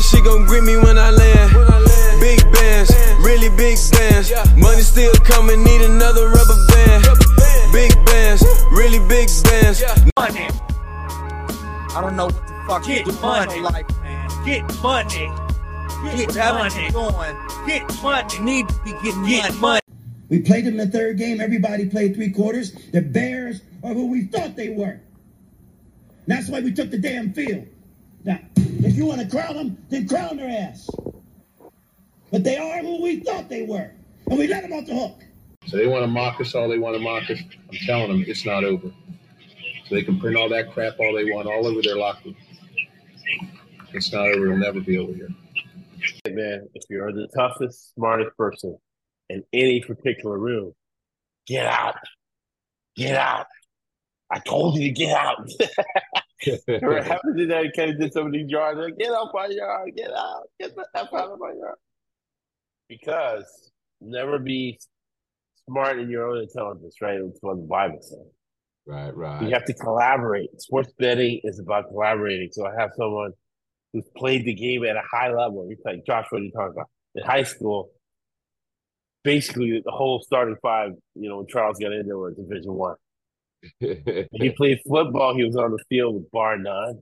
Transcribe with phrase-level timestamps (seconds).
[0.00, 1.52] that shit gon' grip me when I land.
[2.20, 2.88] Big bands,
[3.20, 4.32] really big bands.
[4.56, 7.04] Money still coming, need another rubber band.
[7.72, 8.42] Big bands,
[8.72, 9.82] really big bands.
[10.16, 10.48] money.
[11.92, 13.52] I don't know what the fuck Get you do money.
[13.56, 14.28] in your life, man.
[14.46, 15.28] Get money.
[16.16, 16.88] Get Whatever money.
[16.92, 18.34] you're Get money.
[18.36, 19.60] you need to be getting Get money.
[19.60, 19.80] money.
[20.30, 21.40] We played them in the third game.
[21.42, 22.72] Everybody played three quarters.
[22.92, 25.00] The Bears are who we thought they were.
[26.26, 27.66] That's why we took the damn field.
[28.24, 30.88] Now, if you want to crown them, then crown their ass.
[32.30, 33.90] But they are who we thought they were.
[34.28, 35.20] And we let them off the hook.
[35.66, 37.38] So they want to mock us all they want to mock us.
[37.70, 38.88] I'm telling them it's not over.
[39.88, 42.36] So they can print all that crap all they want all over their locker room.
[43.92, 44.46] It's not over.
[44.46, 45.28] It'll never be over here.
[46.28, 48.78] man, if you're the toughest, smartest person
[49.28, 50.72] in any particular room,
[51.46, 51.96] get out.
[52.96, 53.46] Get out.
[54.30, 55.48] I told you to get out.
[56.68, 58.78] Remember happened to that kind of did some of these yards.
[58.78, 59.92] Like, get off my yard.
[59.96, 60.48] Get out.
[60.58, 61.76] Get the F out of my yard.
[62.88, 63.70] Because
[64.00, 64.78] never be
[65.68, 67.20] smart in your own intelligence, right?
[67.20, 68.18] It's what the Bible says.
[68.86, 69.42] Right, right.
[69.42, 70.60] You have to collaborate.
[70.60, 72.48] Sports betting is about collaborating.
[72.52, 73.32] So I have someone
[73.92, 75.66] who's played the game at a high level.
[75.68, 76.88] He's like Josh, what are you talking about?
[77.14, 77.90] In high school,
[79.24, 82.96] basically the whole starting five, you know, when Charles got in there were Division One.
[84.32, 85.34] He played football.
[85.34, 87.00] He was on the field with Bar None,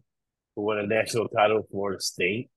[0.56, 2.48] who won a national title with Florida State.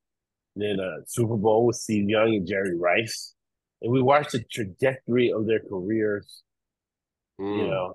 [0.55, 3.35] Then a Super Bowl with Steve Young and Jerry Rice.
[3.81, 6.43] And we watched the trajectory of their careers,
[7.39, 7.57] Mm.
[7.57, 7.93] you know,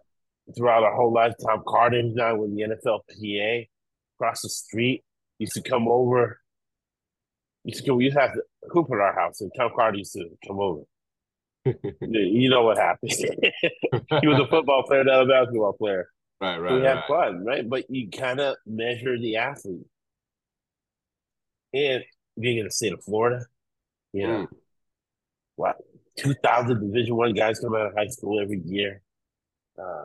[0.56, 1.46] throughout our whole lifetime.
[1.46, 3.68] Tom Carter's now with the NFLPA
[4.16, 5.04] across the street.
[5.38, 6.40] Used to come over.
[7.64, 9.98] Used to come, we used to have to hoop at our house, and Tom Carter
[9.98, 10.82] used to come over.
[12.00, 13.12] You know what happened.
[13.12, 16.08] he was a football player, not a basketball player.
[16.40, 16.72] right, right.
[16.72, 17.68] we right, had fun, right?
[17.68, 19.86] But you kind of measure the athlete.
[21.74, 22.04] And
[22.38, 23.44] being in the state of Florida,
[24.12, 24.48] you know, Mm.
[25.56, 25.76] what,
[26.18, 29.02] 2,000 Division One guys come out of high school every year.
[29.78, 30.04] Uh,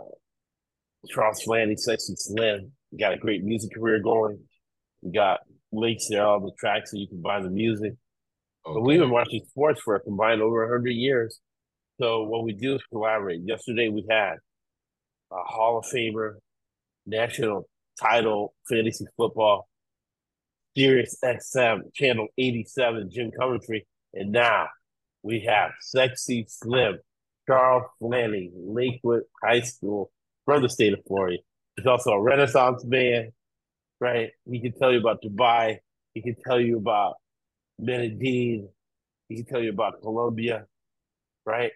[1.08, 4.40] Charles Flanny, Sexy Slim, got a great music career going.
[5.02, 5.40] You got
[5.72, 7.94] links there all the tracks, so you can buy the music.
[8.66, 11.40] But we've been watching sports for a combined over 100 years.
[12.02, 13.42] So what we do is collaborate.
[13.46, 14.38] Yesterday we had
[15.32, 16.38] a Hall of Famer,
[17.06, 17.68] national
[18.02, 19.68] title fantasy football,
[20.76, 23.86] Sirius XM, channel 87, Jim Coventry.
[24.16, 24.70] And now
[25.22, 26.98] we have Sexy Slim,
[27.48, 30.10] Charles Flanning, Lakewood High School
[30.46, 31.38] from the state of Florida.
[31.76, 33.32] He's also a Renaissance man,
[34.00, 34.32] right?
[34.50, 35.78] He can tell you about Dubai.
[36.16, 37.18] He can tell you about
[37.78, 38.70] Medellin.
[39.30, 40.66] He can tell you about Colombia,
[41.46, 41.74] right?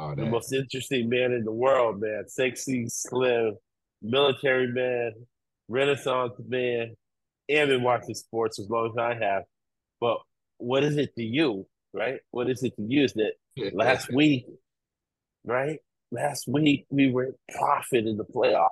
[0.00, 2.24] Oh, the most interesting man in the world, man.
[2.28, 3.56] Sexy, slim,
[4.00, 5.12] military man,
[5.68, 6.94] Renaissance man,
[7.48, 9.42] and been watching sports as long as I have.
[10.00, 10.18] But
[10.58, 12.20] what is it to you, right?
[12.30, 13.04] What is it to you?
[13.04, 13.32] Is that
[13.74, 14.46] last week,
[15.44, 15.80] right?
[16.12, 18.68] Last week we were profit in the playoffs.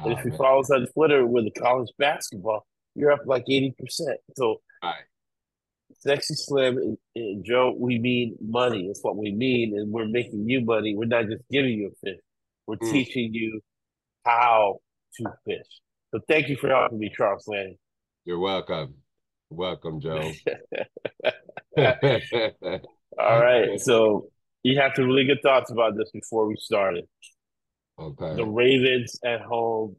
[0.00, 0.38] And Oh, if you man.
[0.38, 3.74] follow us on Twitter with the college basketball, you're up like 80%.
[4.36, 4.94] So Right.
[6.00, 8.86] Sexy Slim and, Joe, we mean money.
[8.86, 10.94] It's what we mean, and we're making you money.
[10.96, 12.20] We're not just giving you a fish.
[12.66, 12.90] We're Mm.
[12.90, 13.60] teaching you
[14.24, 14.78] how
[15.16, 15.66] to fish.
[16.12, 17.78] So thank you for helping me, Charles Flanning.
[18.24, 18.94] You're welcome.
[19.50, 20.30] Welcome, Joe.
[23.18, 23.80] All right.
[23.80, 24.28] So
[24.62, 27.04] you have some really good thoughts about this before we started.
[27.98, 28.36] okay.
[28.36, 29.96] The Ravens at home.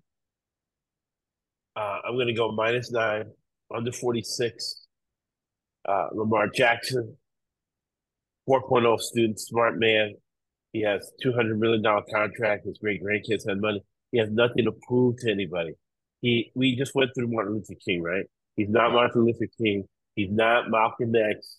[1.75, 3.31] Uh, I'm going to go minus nine,
[3.73, 4.78] under 46.
[5.87, 7.15] Uh, Lamar Jackson,
[8.49, 10.15] 4.0 student, smart man.
[10.73, 12.65] He has $200 million contract.
[12.65, 13.83] His great grandkids had money.
[14.11, 15.73] He has nothing to prove to anybody.
[16.21, 18.25] He We just went through Martin Luther King, right?
[18.55, 19.85] He's not Martin Luther King.
[20.15, 21.57] He's not Malcolm X.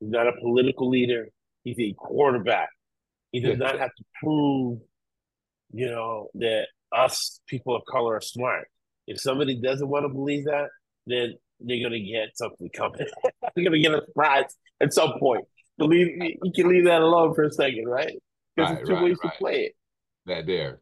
[0.00, 1.28] He's not a political leader.
[1.64, 2.68] He's a quarterback.
[3.32, 4.78] He does not have to prove,
[5.72, 8.68] you know, that us people of color are smart.
[9.06, 10.68] If somebody doesn't want to believe that,
[11.06, 13.06] then they're gonna get something coming.
[13.54, 15.44] they're gonna get a surprise at some point.
[15.78, 16.08] Believe
[16.42, 18.14] you can leave that alone for a second, right?
[18.56, 19.32] Because Right, there's two right, ways right.
[19.32, 19.72] to play it.
[20.26, 20.80] that there.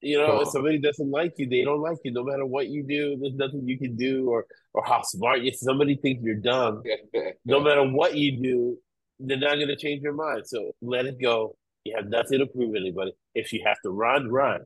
[0.00, 2.12] You know, if somebody doesn't like you, they don't like you.
[2.12, 4.44] No matter what you do, there's nothing you can do, or
[4.74, 5.44] or how smart.
[5.44, 6.82] If somebody thinks you're dumb,
[7.46, 8.78] no matter what you do,
[9.20, 10.42] they're not going to change your mind.
[10.46, 11.56] So let it go.
[11.84, 13.12] You have nothing to prove to anybody.
[13.34, 14.64] If you have to run, run.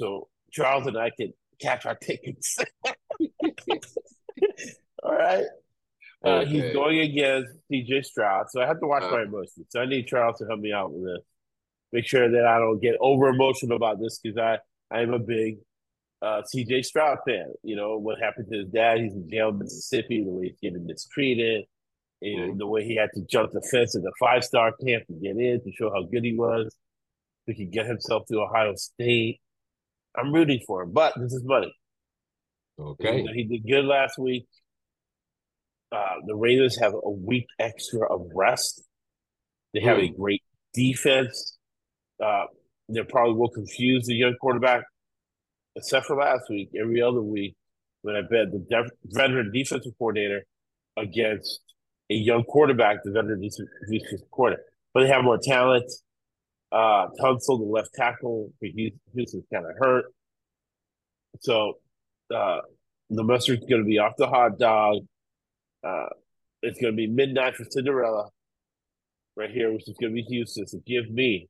[0.00, 2.58] So Charles and I can catch our tickets.
[5.02, 5.44] All right.
[6.24, 8.46] Uh, He's going against CJ Stroud.
[8.50, 9.10] So I have to watch Uh.
[9.10, 9.66] my emotions.
[9.70, 11.24] So I need Charles to help me out with this.
[11.92, 14.58] Make sure that I don't get over emotional about this because I,
[14.94, 15.58] I am a big
[16.20, 17.46] uh, CJ Stroud fan.
[17.62, 18.98] You know what happened to his dad?
[18.98, 20.24] He's in jail in Mississippi.
[20.24, 21.64] The way he's getting mistreated,
[22.20, 22.58] and Mhm.
[22.58, 25.36] the way he had to jump the fence at the five star camp to get
[25.36, 26.74] in to show how good he was.
[27.46, 29.40] He could get himself to Ohio State.
[30.16, 31.72] I'm rooting for him, but this is money.
[32.78, 33.26] Okay.
[33.34, 34.46] He did good last week.
[35.90, 38.82] Uh, the Ravens have a week extra of rest.
[39.74, 40.42] They have a great
[40.74, 41.58] defense.
[42.22, 42.44] Uh,
[42.88, 44.84] they probably will confuse the young quarterback,
[45.76, 46.70] except for last week.
[46.78, 47.54] Every other week,
[48.02, 50.44] when I bet the def- veteran defensive coordinator
[50.96, 51.60] against
[52.10, 54.64] a young quarterback, the veteran defensive defensive coordinator.
[54.94, 55.90] But they have more talent.
[56.70, 60.04] Uh, Tunsil, the left tackle, for Houston, Houston's kind of hurt.
[61.40, 61.74] So
[62.34, 62.58] uh,
[63.10, 64.98] the mustard's going to be off the hot dog.
[65.86, 66.06] Uh,
[66.62, 68.28] it's going to be midnight for Cinderella
[69.36, 70.66] right here, which is going to be Houston.
[70.66, 71.48] So give me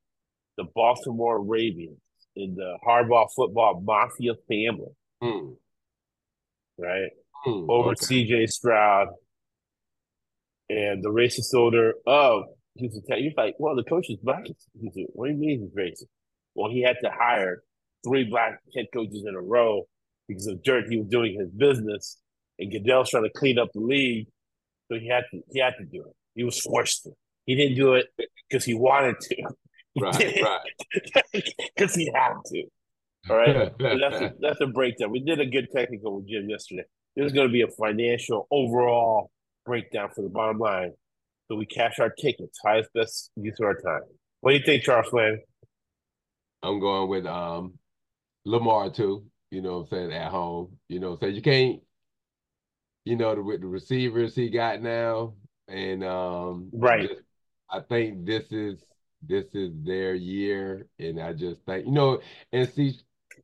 [0.56, 1.98] the Baltimore Ravens
[2.36, 4.92] in the Harbaugh football mafia family,
[5.22, 5.52] Hmm.
[6.78, 7.10] right?
[7.44, 7.70] Hmm.
[7.70, 8.24] Over Okay.
[8.26, 9.08] CJ Stroud
[10.68, 12.44] and the racist owner of
[12.76, 13.18] Houston Tech.
[13.20, 14.44] You're like, well, the coach is black.
[15.14, 16.08] What do you mean he's racist?
[16.54, 17.62] Well, he had to hire
[18.06, 19.84] three black head coaches in a row
[20.28, 22.18] because of dirt he was doing his business,
[22.58, 24.28] and Goodell's trying to clean up the league,
[24.90, 26.14] so he had to he had to do it.
[26.34, 27.10] He was forced to.
[27.46, 28.06] He didn't do it
[28.48, 29.36] because he wanted to.
[29.36, 29.44] He
[30.00, 30.60] Right, right.
[31.76, 32.64] because he had to.
[33.30, 35.10] All right, that's a, that's a breakdown.
[35.10, 36.84] We did a good technical with Jim yesterday.
[37.16, 39.30] This is going to be a financial overall
[39.66, 40.92] breakdown for the bottom line.
[41.48, 44.02] So we cash our tickets, highest best use of our time.
[44.40, 45.40] What do you think, Charles Flan?
[46.62, 47.74] I'm going with um
[48.44, 49.24] Lamar too.
[49.50, 50.78] You know what I'm saying at home.
[50.88, 51.80] You know what you can't.
[53.04, 55.34] You know the, with the receivers he got now,
[55.68, 57.08] and um Right.
[57.08, 57.22] just-
[57.70, 58.82] I think this is
[59.22, 62.20] this is their year, and I just think you know,
[62.52, 62.98] and C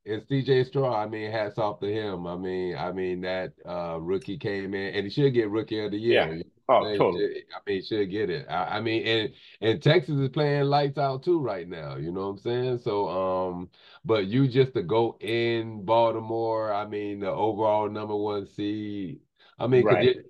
[0.06, 0.94] and CJ Stroud.
[0.94, 2.26] I mean, hats off to him.
[2.26, 5.90] I mean, I mean that uh rookie came in, and he should get rookie of
[5.92, 6.26] the year.
[6.28, 6.32] Yeah.
[6.34, 7.34] You Oh, They totally.
[7.34, 8.46] should- I mean, should get it.
[8.48, 11.96] I, I mean, and and Texans is playing lights out too right now.
[11.96, 12.78] You know what I'm saying?
[12.78, 13.70] So, um,
[14.04, 16.72] but you just to go in Baltimore.
[16.72, 19.20] I mean, the overall number one seed.
[19.58, 20.08] I mean, Right.
[20.08, 20.26] it-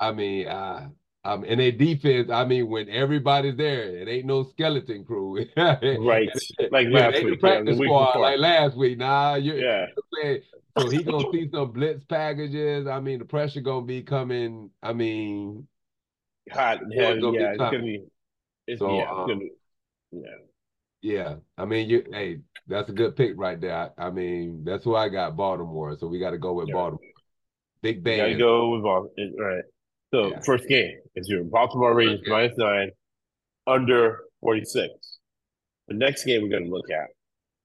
[0.00, 0.88] I mean, uh,
[1.24, 2.30] um, and their defense.
[2.30, 5.44] I mean, when everybody's there, it ain't no skeleton crew.
[5.56, 6.28] Right.
[6.70, 7.24] Like Yeah, last week.
[7.24, 8.22] Yeah, the practice week squad before.
[8.22, 8.98] like last week.
[8.98, 9.86] Nah, you're, Yeah.
[10.22, 10.42] saying-
[10.78, 12.86] so he gonna see some blitz packages.
[12.86, 14.70] I mean, the pressure gonna be coming.
[14.82, 15.66] I mean,
[16.50, 17.20] Hot and Yeah, heavy.
[17.20, 18.04] Yeah, it's gonna be.
[18.66, 19.50] It's, So, yeah, it's um, gonna be.
[20.12, 20.20] Yeah.
[21.02, 21.34] yeah.
[21.56, 22.04] I mean, you.
[22.10, 23.74] Hey, that's a good pick right there.
[23.98, 25.36] I, I mean, that's who I got.
[25.36, 25.96] Baltimore.
[25.98, 26.74] So we got to go with Yeah.
[26.74, 27.00] Baltimore.
[27.82, 28.18] Big Bang.
[28.18, 29.64] gotta go with Bal- it- Right.
[30.12, 30.40] So Yeah.
[30.40, 32.30] first game is your Baltimore Ravens Okay.
[32.30, 32.90] minus nine,
[33.66, 35.18] under forty six.
[35.88, 37.08] The next game we're gonna look at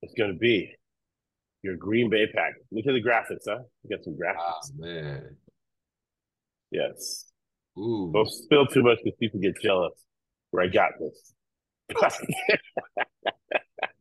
[0.02, 0.74] is gonna be
[1.64, 2.62] your Green Bay Packers.
[2.70, 3.62] Look at the graphics, huh?
[3.82, 4.78] We got some graphics.
[4.78, 5.36] man.
[6.70, 7.24] Yes.
[7.78, 8.10] Ooh.
[8.12, 9.94] Don't spill too much because people get jealous.
[10.50, 11.32] Where I got this.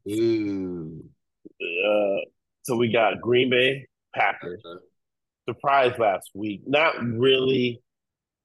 [0.11, 1.03] Ooh.
[1.61, 2.17] uh,
[2.63, 4.61] so we got Green Bay Packers.
[5.47, 6.63] Surprise last week.
[6.67, 7.81] Not really.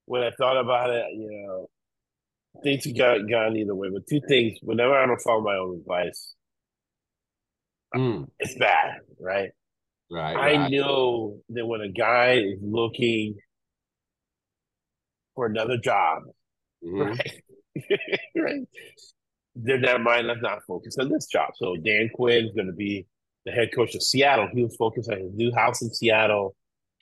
[0.04, 1.68] When I thought about it, you know,
[2.62, 3.88] things have got gone either way.
[3.92, 6.34] But two things: whenever I don't follow my own advice,
[7.94, 9.50] Mm, it's bad, right?
[10.10, 10.36] right.
[10.36, 10.70] I right.
[10.70, 13.36] know that when a guy is looking
[15.34, 16.22] for another job,
[16.84, 17.08] Mhm.
[17.08, 17.42] right,
[18.36, 18.68] right,
[19.54, 21.50] their their mind is not focused on this job.
[21.56, 23.06] So Dan Quinn is going to be
[23.44, 24.48] the head coach of Seattle.
[24.52, 26.54] He was focused on his new house in Seattle,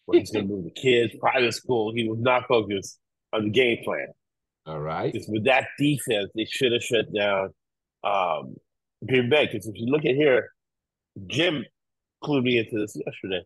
[0.05, 1.93] where he's going to move the kids, private school.
[1.95, 2.99] He was not focused
[3.33, 4.09] on the game plan.
[4.67, 5.13] All right.
[5.13, 7.55] Because with that defense, they should have shut down
[8.05, 8.57] um,
[9.07, 9.47] Green Bay.
[9.47, 10.51] Because if you look at here,
[11.27, 11.65] Jim
[12.23, 13.45] clued me into this yesterday.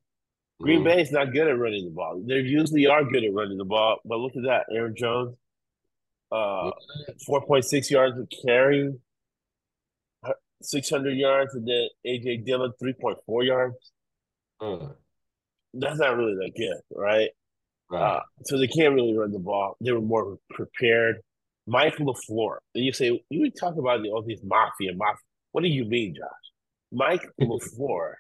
[0.61, 0.85] Green Mhm.
[0.85, 2.21] Bay is not good at running the ball.
[2.21, 5.37] They usually are good at running the ball, but look at that, Aaron Jones,
[6.31, 6.71] uh,
[7.27, 8.93] four point six yards of carry,
[10.63, 13.93] six hundred yards, and then AJ Dillon three point four yards.
[14.61, 14.93] Uh,
[15.73, 17.31] That's not really that good, right?
[17.91, 18.17] right.
[18.17, 19.77] Uh, so they can't really run the ball.
[19.81, 21.23] They were more prepared.
[21.67, 22.59] Mike LaFleur.
[22.75, 25.21] And you say, you talk about the, all these mafia, mafia.
[25.53, 26.50] What do you mean, Josh?
[26.93, 28.15] Mike LaFleur,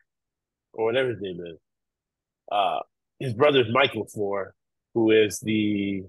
[0.72, 1.58] or whatever his name is,
[2.50, 2.80] uh,
[3.18, 4.50] his is Mike LaFleur,
[4.94, 6.02] who is the,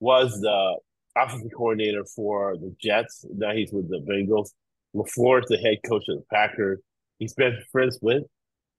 [0.00, 0.76] was the
[1.16, 3.24] offensive coordinator for the Jets.
[3.34, 4.50] Now he's with the Bengals.
[4.94, 6.80] LaFleur is the head coach of the Packers.
[7.18, 8.24] He's been friends with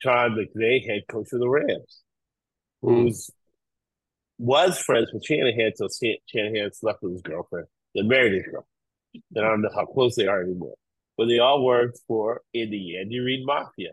[0.02, 2.04] Sean McVay, head coach of the Rams
[2.84, 3.32] who's
[4.38, 8.66] was friends with Shanahan until Shan- Shanahan slept with his girlfriend, then married his girlfriend.
[9.32, 10.76] Then I don't know how close they are anymore.
[11.18, 13.92] But they all work for in the Andy Reid Mafia.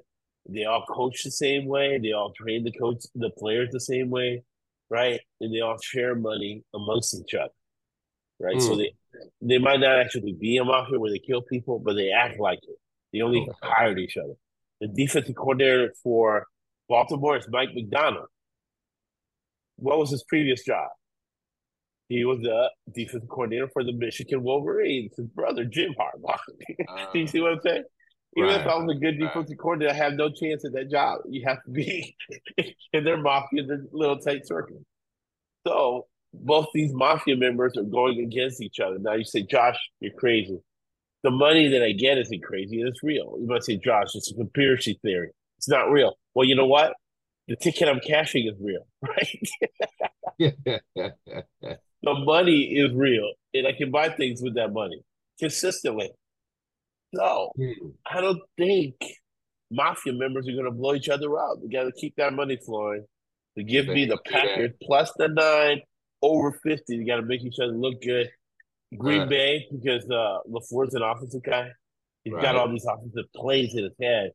[0.49, 1.99] They all coach the same way.
[1.99, 4.43] They all train the coach, the players the same way,
[4.89, 5.21] right?
[5.41, 7.53] And they all share money amongst each other,
[8.41, 8.61] right?
[8.61, 8.79] So Mm.
[8.79, 8.95] they
[9.43, 12.61] they might not actually be a mafia where they kill people, but they act like
[12.63, 12.77] it.
[13.13, 13.53] They only Okay.
[13.63, 14.35] hired each other.
[14.81, 16.47] The defensive coordinator for
[16.89, 18.29] Baltimore is Mike Macdonald.
[19.77, 20.89] What was his previous job?
[22.11, 25.13] He was the defensive coordinator for the Michigan Wolverines.
[25.17, 26.39] His brother Jim Harbaugh.
[26.89, 27.85] Uh, Do you see what I'm saying?
[28.37, 29.29] Even if I was a good right.
[29.29, 31.21] defensive coordinator, I have no chance at that job.
[31.29, 32.17] You have to be
[32.93, 34.83] in their mafia, their little tight circle.
[35.65, 38.99] So both these mafia members are going against each other.
[38.99, 40.59] Now you say, Josh, you're crazy.
[41.23, 43.37] The money that I get isn't crazy, it's real.
[43.39, 45.31] You might say, Josh, it's a conspiracy theory.
[45.59, 46.19] It's not real.
[46.35, 46.95] Well, you know what?
[47.47, 49.49] The ticket I'm cashing is real, right?
[52.03, 55.01] The money is real, and I can buy things with that money
[55.39, 56.11] consistently.
[57.15, 57.73] So Hmm.
[58.07, 58.95] I don't think
[59.71, 61.59] mafia members are going to blow each other up.
[61.63, 63.05] We got to keep that money flowing.
[63.59, 64.17] To give me the.
[64.25, 65.81] Packers plus the nine
[66.23, 66.97] over fifty.
[66.97, 68.31] You got to make each other look good.
[68.97, 69.29] Green Right.
[69.29, 71.71] Bay because uh, Lafleur's an offensive guy.
[72.25, 72.43] He's Right.
[72.43, 74.31] got all these offensive plays in his head.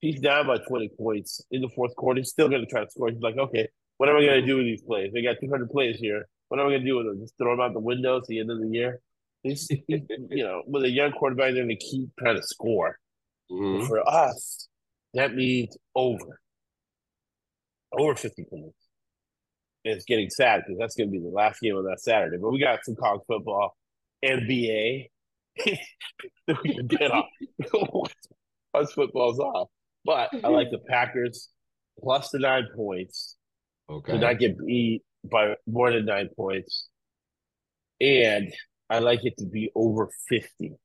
[0.00, 2.20] He's down by twenty points in the fourth quarter.
[2.20, 3.10] He's still going to try to score.
[3.10, 3.66] He's like, okay,
[3.96, 5.10] what am I going to do with these plays?
[5.12, 6.28] They got two hundred plays here.
[6.48, 7.20] What am I going to do with them?
[7.20, 9.00] Just throw them out the window at the end of the year.
[9.42, 12.98] He's, you know, with a young quarterback, they're going to keep trying to score.
[13.50, 13.86] Mhm.
[13.86, 14.68] For us,
[15.14, 16.40] that means over.
[17.92, 18.76] Over 50 points.
[19.84, 22.36] And it's getting sad because that's going to be the last game on that Saturday.
[22.36, 23.76] But we got some college football,
[24.24, 25.08] NBA
[26.46, 27.26] that we can get off.
[28.74, 29.68] Once football's off.
[30.04, 31.48] But I like the Packers
[32.02, 33.36] plus the nine points
[33.90, 34.12] Okay.
[34.12, 36.88] to not get beat by more than nine points.
[38.00, 38.52] And
[38.90, 40.48] I like it to be over 50.
[40.68, 40.76] So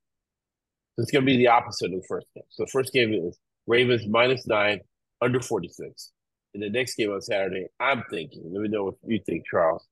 [0.98, 2.44] it's going to be the opposite of the first game.
[2.50, 4.80] So the first game is Ravens minus nine,
[5.20, 6.12] under 46.
[6.54, 9.86] In the next game on Saturday, I'm thinking, let me know what you think, Charles.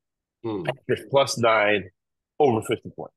[0.44, 0.62] Hmm.
[0.62, 1.90] Packers plus nine,
[2.38, 3.14] over 50 points.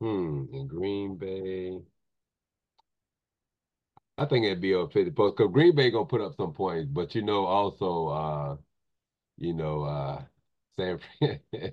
[0.00, 0.44] Hmm.
[0.52, 1.78] In Green Bay.
[4.18, 6.88] I think it'd be over 50 points because Green Bay gonna put up some points,
[6.90, 8.56] but you know, also uh,
[9.38, 10.22] you know, uh
[10.78, 11.40] San Fran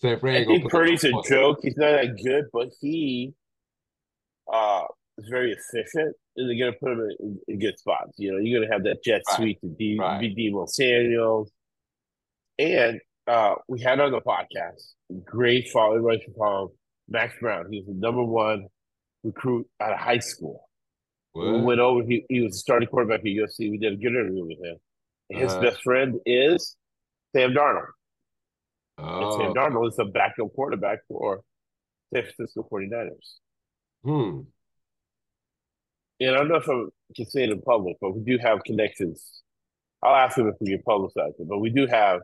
[0.00, 1.58] San Fran I think Purdy's a joke.
[1.62, 3.34] He's not that good, but he
[4.52, 4.84] uh,
[5.18, 6.16] is very efficient.
[6.36, 8.12] And they're going to put him in, in good spots.
[8.16, 10.18] You know, you're going to have that jet Right, sweep to D, right.
[10.20, 11.50] be Deebo Samuels.
[12.58, 14.92] And uh, we had on the podcast,
[15.24, 16.00] great follow,
[16.36, 16.68] follow him,
[17.08, 17.66] Max Brown.
[17.70, 18.66] He was the number one
[19.22, 20.68] recruit out of high school.
[21.34, 23.70] We went over, he, he was the starting quarterback at USC.
[23.70, 24.76] We did a good interview with him.
[25.28, 25.62] His Uh-huh.
[25.62, 26.76] best friend is
[27.34, 27.86] Sam Darnold.
[28.98, 31.40] And Sam Oh, Darnold is a backup quarterback for
[32.12, 33.34] San Francisco 49ers.
[34.04, 34.40] hmm.
[36.20, 36.84] And I don't know if I
[37.16, 39.42] can say it in public, but we do have connections.
[40.02, 42.20] I'll ask him if we can publicize it, but we do have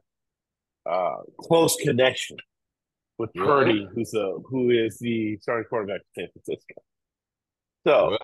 [0.88, 2.36] uh, close connection
[3.18, 3.44] with Yeah.
[3.44, 6.74] Purdy, who's a who is the starting quarterback for San Francisco.
[7.86, 8.18] So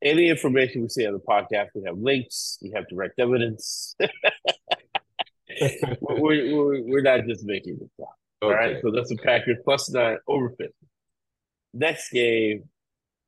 [0.00, 3.94] any information we say on the podcast, we have links, we have direct evidence.
[6.00, 8.14] we're, we're, we're not just making this up.
[8.42, 8.70] All right.
[8.72, 8.80] okay.
[8.82, 10.72] So that's the Packers plus nine over 50.
[11.74, 12.64] Next game,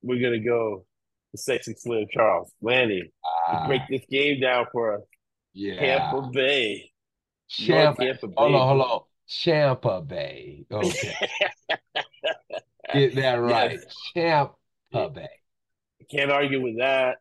[0.02, 0.84] we're going to go
[1.32, 2.50] to Sexy Slim Charles.
[2.60, 3.02] Lanny,
[3.48, 5.02] Ah, break this game down for us.
[5.52, 5.78] yeah.
[5.78, 6.90] Tampa Bay.
[7.48, 8.02] Champa.
[8.04, 8.34] Tampa Bay.
[8.36, 9.00] Hold on, hold on.
[9.28, 10.64] Champa Bay.
[10.70, 11.14] Okay.
[12.92, 13.78] Get that right.
[14.14, 14.54] Champa
[15.14, 15.28] Bay.
[16.10, 17.16] Can't argue with that.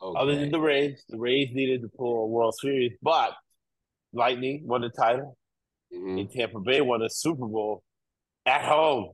[0.00, 3.32] Other than the Rays, the Rays needed to pull a World Series, but
[4.12, 5.36] Lightning won the title,
[5.92, 6.20] Mhm.
[6.20, 7.82] and Tampa Bay won a Super Bowl
[8.46, 9.12] at home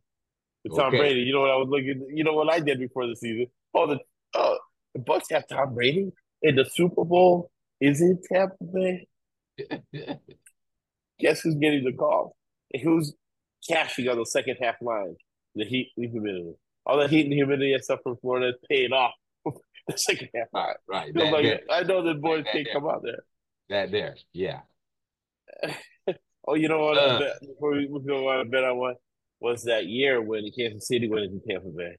[0.65, 0.99] with Tom Okay.
[0.99, 1.21] Brady.
[1.21, 2.07] You know what I was looking?
[2.15, 3.47] You know what I did before the season?
[3.75, 3.99] Oh, the
[4.35, 4.59] oh,
[4.95, 6.11] the Bucs have Tom Brady,
[6.43, 7.51] in the Super Bowl
[7.81, 9.07] is in Tampa Bay.
[11.21, 12.37] Guess who's getting the call?
[12.73, 13.15] And who's
[13.69, 15.17] cashing on the second half line?
[15.55, 16.55] The heat and the humidity.
[16.87, 19.13] All that heat and humidity and stuff from Florida is paid off.
[19.45, 20.47] the second half.
[20.53, 21.15] Right, right.
[21.15, 22.75] That, like I know the boys that can't there.
[22.75, 23.25] come out there.
[23.69, 24.17] that there.
[24.33, 24.61] Yeah.
[26.47, 26.97] Oh, you know what?
[26.99, 27.19] Uh.
[27.19, 28.95] bet, before we go on, I bet I won
[29.41, 31.97] was that year when Kansas City went into Tampa Bay.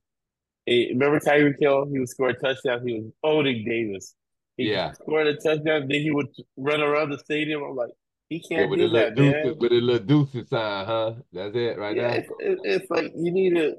[0.65, 1.87] Hey, remember Tyreek Hill?
[1.91, 2.85] He would score a touchdown.
[2.85, 4.15] He was owning Davis.
[4.57, 4.91] He Yeah.
[4.93, 5.87] scored a touchdown.
[5.87, 6.27] Then he would
[6.57, 7.63] run around the stadium.
[7.63, 7.91] I'm like,
[8.29, 9.55] he can't a do that, deuce, man.
[9.57, 11.13] with a little deuce sign, huh?
[11.31, 12.19] That's it right Yeah, there.
[12.19, 13.75] it's, it- it's like you need to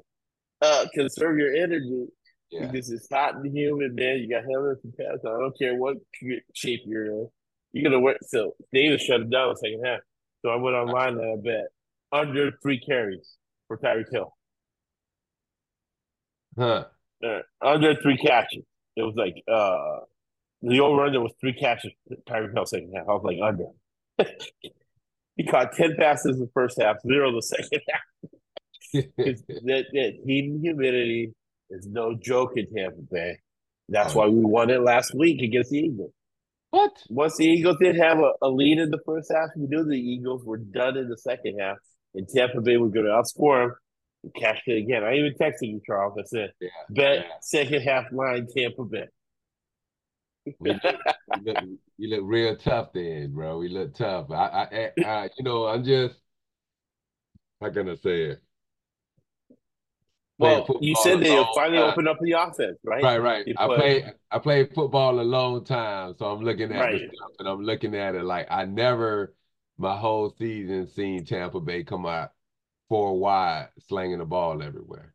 [0.61, 2.07] uh, conserve your energy
[2.49, 2.67] Yeah.
[2.67, 4.17] because it's hot and humid, man.
[4.19, 5.23] You got helmets and pads.
[5.25, 5.97] I don't care what
[6.55, 7.29] shape you're in.
[7.73, 8.17] You're gonna wear.
[8.23, 9.99] So Davis shut it down the second half.
[10.43, 11.67] So I went online and I bet
[12.11, 13.37] under three carries
[13.67, 14.35] for Tyreek Hill.
[16.57, 16.85] Huh.
[17.23, 18.63] Uh, under three catches.
[18.95, 19.99] it was like uh
[20.63, 21.91] the over under was three catches.
[22.27, 23.07] Tyreek Hill second half.
[23.07, 23.67] I was like under.
[25.35, 28.31] he caught ten passes in the first half, zero the second half.
[28.93, 31.33] that, that heat and humidity
[31.69, 33.39] is no joke in Tampa Bay.
[33.87, 36.11] That's why we won it last week against the Eagles.
[36.71, 36.91] What?
[37.09, 39.95] Once the Eagles did have a, a lead in the first half, we knew the
[39.95, 41.77] Eagles were done in the second half,
[42.15, 43.75] and Tampa Bay was going to outscore them.
[44.23, 45.03] We cashed it again.
[45.03, 46.17] I even texted you, Charles.
[46.19, 47.31] I said, Yeah, bet yeah.
[47.41, 49.05] second half line Tampa Bay.
[50.45, 50.95] You look,
[51.35, 51.57] you look,
[51.97, 53.57] you look real tough then, bro.
[53.57, 54.31] We look tough.
[54.31, 56.15] I, I, I, you know, I'm just,
[57.61, 58.41] how can I say it?
[60.41, 63.03] Well, you said they finally opened up the offense, right?
[63.03, 63.45] Right, right.
[63.57, 66.99] I play- played I played football a long time, so I'm looking at Right.
[67.01, 69.33] stuff and I'm looking at it like I never
[69.77, 72.31] my whole season seen Tampa Bay come out
[72.89, 75.13] four wide slinging the ball everywhere.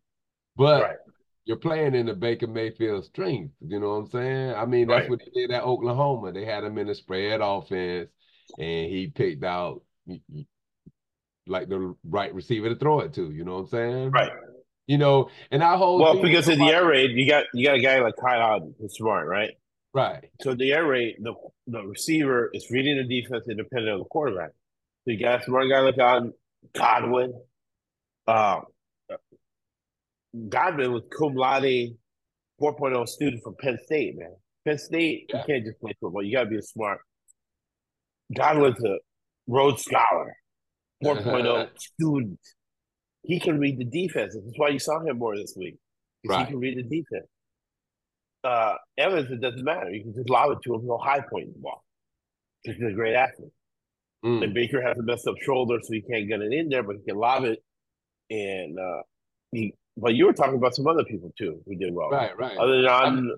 [0.57, 0.97] But Right.
[1.45, 4.55] you're playing in the Baker Mayfield strength, you know what I'm saying?
[4.55, 5.11] I mean, that's Right.
[5.11, 6.33] what they did at Oklahoma.
[6.33, 8.11] They had him in a spread offense
[8.59, 9.83] and he picked out
[11.47, 14.11] like the right receiver to throw it to, you know what I'm saying?
[14.11, 14.33] Right.
[14.87, 17.77] You know, and our whole Well, because of the air raid, you got you got
[17.77, 19.51] a guy like Kyle who's smart, right?
[19.93, 20.25] right.
[20.43, 21.35] So the air raid, the
[21.67, 24.51] the receiver is reading the defense independent of the quarterback.
[25.05, 26.33] So you got a smart guy like Godwin.
[26.75, 27.35] Godwin.
[28.29, 28.65] Um,
[30.49, 31.97] Godwin was cum laude
[32.61, 34.35] 4.0 student from Penn State, man.
[34.65, 35.39] Penn State, Yeah.
[35.41, 36.23] you can't just play football.
[36.23, 37.01] You got to be a smart.
[38.37, 38.99] Godwin's a
[39.47, 40.37] Rhodes Scholar,
[41.05, 42.41] 4.0 student.
[43.27, 44.35] He can read the defense.
[44.35, 45.77] That's why you saw him more this week.
[46.27, 46.47] Right.
[46.47, 47.27] He can read the defense.
[48.45, 49.91] Uh, Evans, it doesn't matter.
[49.91, 51.85] You can just lob it to him, no high point in the ball.
[52.63, 53.51] He's a great athlete.
[54.25, 54.45] Mm.
[54.45, 56.97] And Baker has a messed up shoulder, so he can't get it in there, but
[56.97, 57.63] he can lob it.
[58.31, 59.03] And uh,
[59.53, 62.11] he, but you were talking about some other people too who did well.
[62.11, 62.57] Right, right.
[62.57, 63.31] Other than I'm-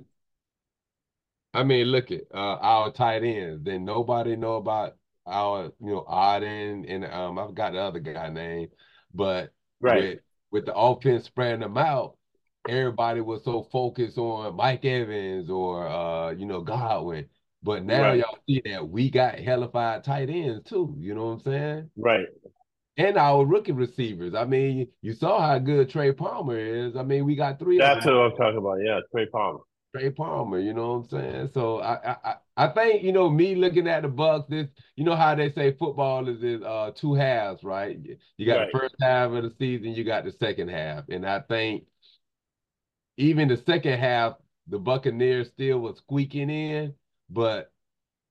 [1.55, 3.65] I mean, look at uh, our tight ends.
[3.65, 4.93] Then nobody know about
[5.27, 8.69] our, you know, Arden and um, I forgot the other guy name,
[9.15, 10.19] but right, with
[10.51, 12.17] with the offense spreading them out,
[12.69, 17.27] everybody was so focused on Mike Evans or uh, you know, Godwin.
[17.63, 18.21] But now Right.
[18.21, 20.95] y'all see that we got hellified tight ends too.
[20.99, 21.91] You know what I'm saying?
[21.97, 22.27] right.
[22.97, 24.35] And our rookie receivers.
[24.35, 26.97] I mean, you saw how good Trey Palmer is.
[26.97, 28.79] I mean, we got three That's what I'm talking about.
[28.85, 29.61] Yeah, Trey Palmer.
[29.95, 31.51] Trey Palmer, you know what I'm saying?
[31.55, 35.17] So I, I I- think, you know, me looking at the Bucs, this, you know
[35.17, 37.99] how they say football is is uh two halves, right?
[38.37, 38.67] You got Right.
[38.67, 41.09] the first half of the season, you got the second half.
[41.09, 41.87] And I think
[43.17, 46.95] even the second half, the Buccaneers still was squeaking in,
[47.31, 47.73] but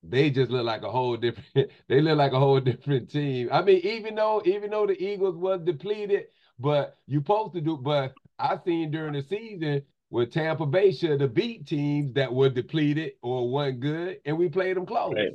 [0.03, 3.49] they just look like a whole different they look like a whole different team.
[3.51, 6.27] I mean, even though even though the Eagles was depleted,
[6.59, 11.21] but you supposed to do but I seen during the season where Tampa Bay should
[11.21, 15.13] have beat teams that were depleted or weren't good, and we played them close.
[15.15, 15.33] Right.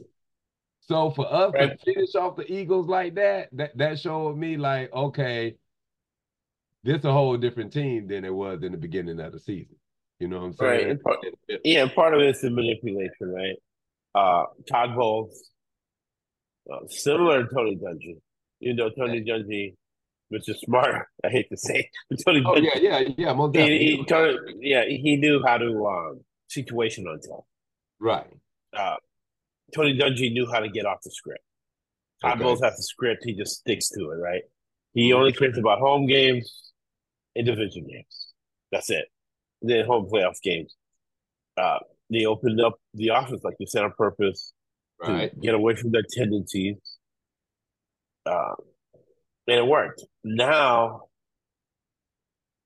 [0.80, 1.78] So for us Right.
[1.78, 5.56] to finish off the Eagles like that, that that showed me like, okay,
[6.82, 9.76] this a whole different team than it was in the beginning of the season.
[10.18, 10.90] You know what I'm saying?
[10.90, 11.18] And part-
[11.64, 13.56] Yeah, part of it is the manipulation, right?
[14.14, 15.50] Uh, Todd Bowles,
[16.72, 18.20] uh, similar to Tony Dungy.
[18.60, 19.74] You know, Tony Dungy,
[20.32, 20.56] Mr.
[20.56, 23.86] Smart, I hate to say, it, Tony Oh yeah, yeah, yeah, most he, definitely.
[23.96, 27.46] he, Tony, yeah, he knew how to um, situational tell.
[28.00, 28.26] Right.
[28.76, 28.96] Uh,
[29.74, 31.42] Tony Dungy knew how to get off the script.
[32.24, 32.38] Okay.
[32.38, 34.42] Bowles has the script; he just sticks to it, right?
[34.94, 36.72] He only cares about home games
[37.34, 38.28] and division games.
[38.70, 39.06] That's it.
[39.62, 40.74] Then home playoff games.
[41.56, 41.78] Uh,
[42.10, 44.52] they opened up the offense, like you said, on purpose
[45.00, 45.32] Right.
[45.32, 46.76] to get away from their tendencies.
[48.24, 48.54] Uh,
[49.48, 50.02] and it worked.
[50.24, 51.02] Now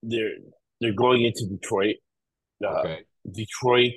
[0.02, 0.30] they're
[0.80, 1.96] they're going into Detroit.
[2.64, 2.98] Uh, Okay.
[3.30, 3.92] Detroit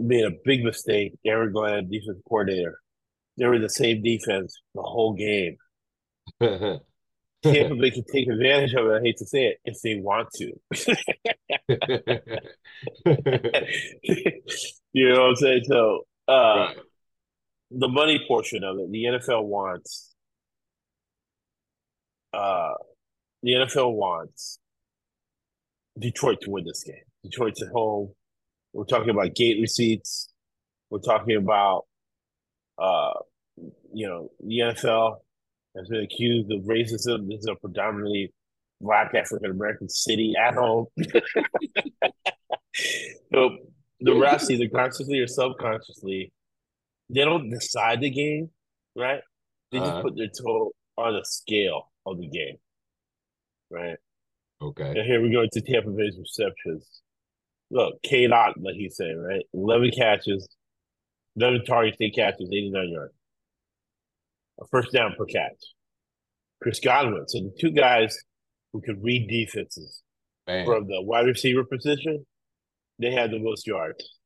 [0.00, 1.12] made a big mistake.
[1.24, 2.78] Aaron Glenn, defense coordinator,
[3.38, 5.56] they were the same defense the whole game.
[6.40, 8.98] Tampa Bay can take advantage of it.
[8.98, 10.52] I hate to say it if they want to.
[14.92, 15.62] you know what I'm saying?
[15.64, 16.76] So, uh, right.
[17.72, 20.11] the money portion of it, the NFL wants.
[22.32, 22.74] Uh,
[23.42, 24.58] the NFL wants
[25.98, 26.94] Detroit to win this game.
[27.22, 28.12] Detroit's at home.
[28.72, 30.32] We're talking about gate receipts.
[30.90, 31.84] We're talking about,
[32.78, 33.12] uh,
[33.92, 35.16] you know, the NFL
[35.76, 37.28] has been accused of racism.
[37.28, 38.32] This is a predominantly
[38.80, 40.86] black African American city at home.
[42.74, 43.56] so
[44.00, 46.32] the refs, either consciously or subconsciously,
[47.10, 48.50] they don't decide the game,
[48.96, 49.20] right?
[49.70, 50.02] They just Uh-huh.
[50.02, 52.56] put their toe on the scale of the game,
[53.70, 53.96] right?
[54.60, 54.88] Okay.
[54.88, 57.02] And here we go to Tampa Bay's receptions.
[57.70, 59.44] look, K dot, like he said, right?
[59.52, 60.48] Eleven catches,
[61.36, 63.14] eleven targets, eight catches, eighty nine yards.
[64.60, 65.58] A first down per catch.
[66.62, 67.24] Chris Godwin.
[67.26, 68.16] So the two guys
[68.72, 70.02] who could read defenses
[70.46, 70.64] Man.
[70.64, 72.24] from the wide receiver position,
[73.00, 74.18] they had the most yards.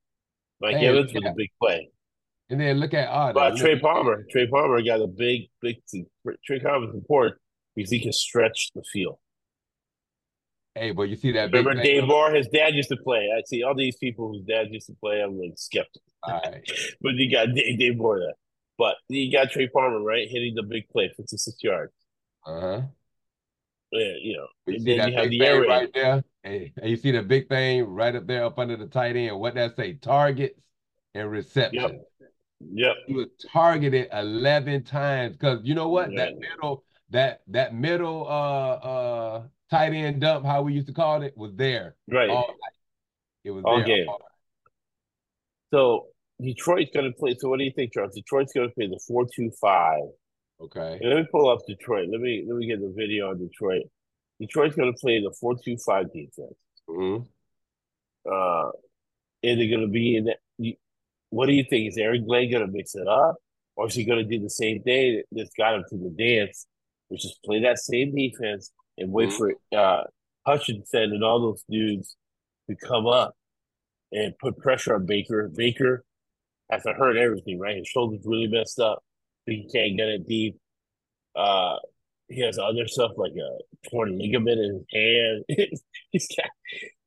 [0.60, 1.30] Mike Hey, Evans was yeah.
[1.30, 1.88] a big play.
[2.50, 3.34] And then look at oh, Otton.
[3.34, 5.76] But Trey Palmer, Trey Palmer got a big, big.
[6.44, 7.36] Trey Palmer's important
[7.76, 9.18] because he can stretch the field.
[10.74, 12.00] Hey, but you see that big Remember thing?
[12.00, 12.34] Dave Moore?
[12.34, 13.30] His dad used to play.
[13.36, 15.22] I see all these people whose dad used to play.
[15.22, 16.62] I'm like skeptical, All right.
[17.00, 18.34] but you got Dave, Dave Moore there.
[18.78, 21.92] But you got Trey Palmer right hitting the big play, 56 yards.
[22.44, 22.82] Uh-huh.
[23.92, 24.46] Yeah, you know.
[24.66, 25.68] You see that you have big the thing raid.
[25.68, 26.24] right there?
[26.42, 29.38] Hey, and you see the big thing right up there up under the tight end.
[29.38, 29.94] What that say?
[29.94, 30.60] Targets
[31.14, 32.04] and reception.
[32.60, 32.94] Yep.
[33.06, 36.10] He was targeted 11 times because you know what?
[36.16, 41.22] That middle, that that middle uh uh tight end dump, how we used to call
[41.22, 42.30] it, was there Right.
[42.30, 42.76] all night.
[43.44, 44.08] It was All there game.
[44.08, 44.20] all
[45.72, 46.06] So
[46.40, 47.34] Detroit's going to play.
[47.38, 48.14] So what do you think, Charles?
[48.14, 50.02] Detroit's going to play the four-two-five.
[50.60, 50.98] Okay.
[51.00, 52.08] And let me pull up Detroit.
[52.10, 53.82] Let me let me get the video on Detroit.
[54.40, 56.54] Detroit's going to play the four-two-five defense.
[56.88, 57.18] hmm
[58.30, 58.70] Uh,
[59.42, 60.38] and they're going to be in that.
[60.58, 60.76] you-
[61.30, 61.88] What do you think?
[61.88, 63.36] Is Aaron Glenn going to mix it up,
[63.76, 66.66] or is he going to do the same thing that's got him to the dance,
[67.08, 69.36] which is play that same defense and wait Mhm.
[69.36, 70.04] for uh,
[70.46, 72.16] Hutchinson and all those dudes
[72.70, 73.34] to come up
[74.12, 75.48] and put pressure on Baker.
[75.54, 76.04] Baker
[76.70, 77.76] has to hurt everything, right?
[77.76, 79.02] His shoulder's really messed up.
[79.46, 80.56] He can't get it deep.
[81.34, 81.76] Uh,
[82.28, 85.70] he has other stuff like a torn ligament in his hand.
[86.10, 86.48] he's got,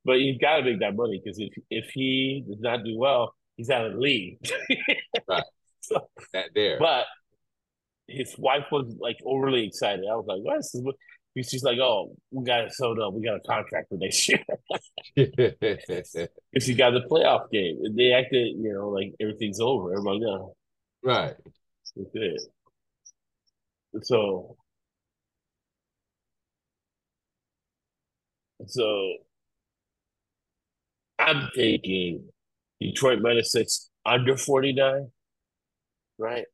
[0.05, 3.33] but he's got to make that money because if if he does not do well,
[3.57, 4.37] he's out of the league.
[5.27, 5.43] Right.
[5.81, 6.77] So, That there.
[6.79, 7.05] but
[8.09, 10.05] his wife was like overly excited.
[10.09, 13.13] I was like, "What?" This She's like, "Oh, we got it sewed up.
[13.13, 14.43] We got a contract for next year."
[15.15, 17.77] Because he got the playoff game.
[17.95, 19.93] They acted, you know, like everything's over.
[19.93, 20.21] I'm like,
[21.03, 21.35] right.
[21.95, 22.41] it's it.
[24.03, 24.57] So,
[28.67, 29.13] so
[31.19, 32.29] I'm thinking
[32.79, 35.11] Detroit minus six under 49,
[36.17, 36.45] right?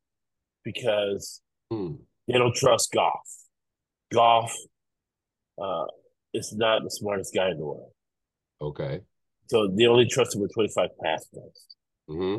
[0.63, 1.93] Because Hmm.
[2.28, 3.28] they don't trust Goff.
[4.13, 4.54] Goff
[5.62, 5.86] uh,
[6.34, 7.91] is not the smartest guy in the world.
[8.62, 9.01] Okay.
[9.47, 11.65] So they only trust him with 25 pass plays.
[12.08, 12.38] hmm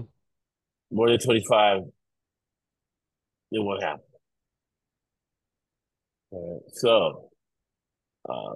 [0.91, 1.83] More than 25,
[3.53, 4.01] it won't happen.
[6.31, 7.31] All right, so,
[8.29, 8.55] uh,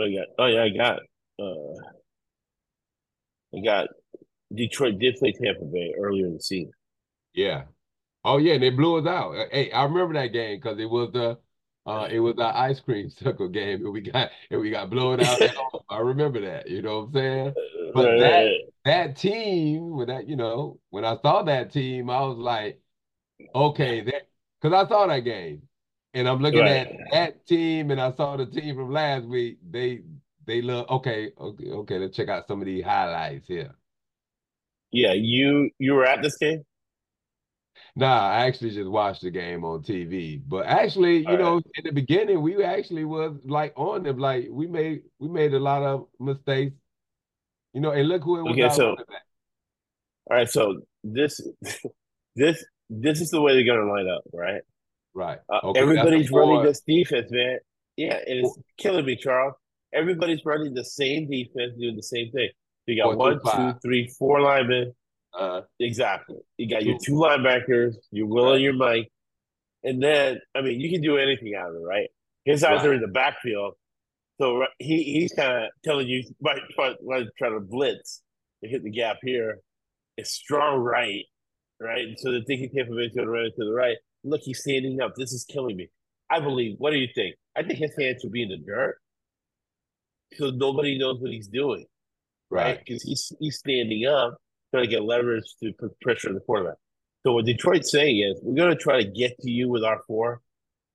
[0.00, 0.26] I got?
[0.38, 0.98] Oh yeah, I got.
[1.38, 1.74] Uh,
[3.54, 3.88] I got.
[4.54, 6.72] Detroit did play Tampa Bay earlier in the season.
[7.34, 7.64] Yeah.
[8.24, 9.34] Oh yeah, and they blew us out.
[9.52, 11.38] Hey, I remember that game because it was the
[11.86, 15.20] uh it was the ice cream circle game and we got and we got blown
[15.20, 15.42] out.
[15.88, 17.56] I remember that, you know what I'm saying?
[17.94, 22.10] But Right, that- right, That team, when that, you know, when I saw that team,
[22.10, 22.80] I was like,
[23.54, 24.28] okay, that
[24.60, 25.62] because I saw that game.
[26.14, 26.68] And I'm looking Right.
[26.68, 29.58] at that team and I saw the team from last week.
[29.70, 30.02] They
[30.46, 33.74] they look okay, okay, okay, let's check out some of these highlights here.
[34.92, 36.64] Yeah, you you were at this game.
[37.94, 40.40] Nah, I actually just watched the game on TV.
[40.46, 44.18] But actually, you All know, in the beginning, we actually was like on them.
[44.18, 46.74] Like we made we made a lot of mistakes.
[47.74, 48.96] You know, and look who it was Okay, so-
[50.30, 51.40] All right, so this
[52.36, 54.62] this this is the way they're gonna line up, right?
[55.14, 55.38] Right.
[55.48, 57.58] Uh, Okay, that's everybody's running this defense, man.
[57.96, 59.54] Yeah, and it's killing me, Charles.
[59.92, 62.48] Everybody's running the same defense, doing the same thing.
[62.86, 64.92] You got Four, one, two, three, linemen.
[65.32, 66.38] Uh, Exactly.
[66.58, 67.12] You got your Two.
[67.14, 68.54] linebackers, your Will Right.
[68.54, 69.08] and your Mike.
[69.84, 72.08] And then, I mean, you can do anything out of it, right?
[72.44, 73.74] His eyes are in the backfield.
[74.40, 76.94] So right, he he's kind of telling you, might try,
[77.38, 78.22] try to blitz
[78.62, 79.60] to hit the gap here.
[80.16, 81.24] It's strong right,
[81.80, 82.18] right?
[82.18, 83.96] So they're thinking Tampa going to run it to the right.
[84.24, 85.14] Look, he's standing up.
[85.16, 85.88] This is killing me.
[86.30, 86.76] I believe.
[86.78, 87.36] What do you think?
[87.56, 88.96] I think his hands should be in the dirt.
[90.34, 91.86] So nobody knows what he's doing
[92.52, 92.64] right?
[92.64, 92.84] right.
[92.84, 94.36] Because he's he's standing up,
[94.72, 96.76] trying to get leverage to put pressure on the quarterback.
[97.24, 100.00] So what Detroit's saying is, we're going to try to get to you with our
[100.06, 100.40] four,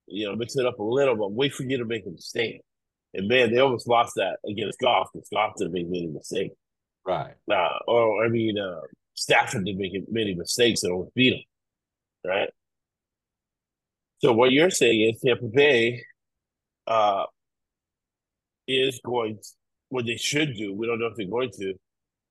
[0.06, 2.60] you know, mix it up a little, but wait for you to make a mistake.
[3.14, 6.54] And man, they almost lost that against Goff because Goff didn't make many mistakes.
[7.06, 7.34] Right.
[7.50, 8.80] Uh, or I mean, uh,
[9.14, 11.42] Stafford didn't make many mistakes and almost beat him,
[12.30, 12.50] right?
[14.18, 16.04] So what you're saying is Tampa Bay
[16.86, 17.24] uh,
[18.66, 19.38] is going
[19.90, 20.74] what they should do.
[20.74, 21.74] We don't know if they're going to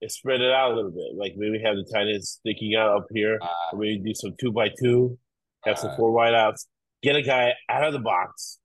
[0.01, 1.15] is spread it out a little bit.
[1.15, 4.35] Like maybe have the tight ends sticking out up here, Uh, or maybe do some
[4.39, 5.17] two by two,
[5.65, 5.97] have some Right.
[5.97, 6.67] four wideouts,
[7.01, 8.59] get a guy out of the box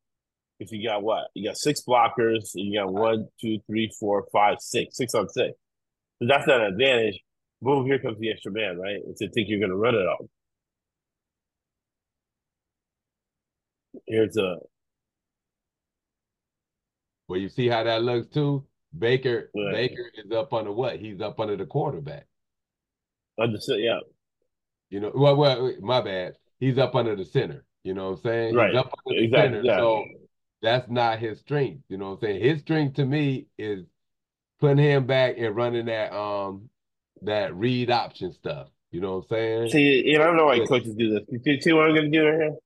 [0.61, 1.29] If you got what?
[1.35, 5.29] You got six blockers, and you got one, two, three, four, five, six, six on
[5.29, 5.59] six.
[6.21, 7.21] So that's not an advantage.
[7.63, 9.01] Boom, here comes the extra man, right?
[9.05, 10.29] And to think you're going to run it all.
[14.07, 14.57] Here's a
[17.29, 18.67] Well, you see how that looks too.
[18.99, 19.73] Baker Right.
[19.73, 20.99] Baker is up under what?
[20.99, 22.27] He's up under the quarterback.
[23.41, 23.81] understood.
[23.81, 24.01] Yeah,
[24.91, 26.35] You know, well, well, my bad.
[26.61, 27.65] He's up under the center.
[27.85, 28.55] You know what I'm saying?
[28.55, 28.71] Right.
[28.71, 29.65] He's up under the Exactly, center.
[29.67, 29.77] yeah.
[29.79, 30.05] So
[30.61, 31.83] that's not his strength.
[31.89, 32.43] You know what I'm saying?
[32.43, 33.85] His strength to me is
[34.61, 36.69] putting him back and running that um
[37.23, 38.69] that read option stuff.
[38.93, 39.71] You know what I'm saying?
[39.71, 40.67] See, know, I don't know why Yeah.
[40.67, 41.23] coaches do this.
[41.45, 42.57] You see- what I'm going to do right here?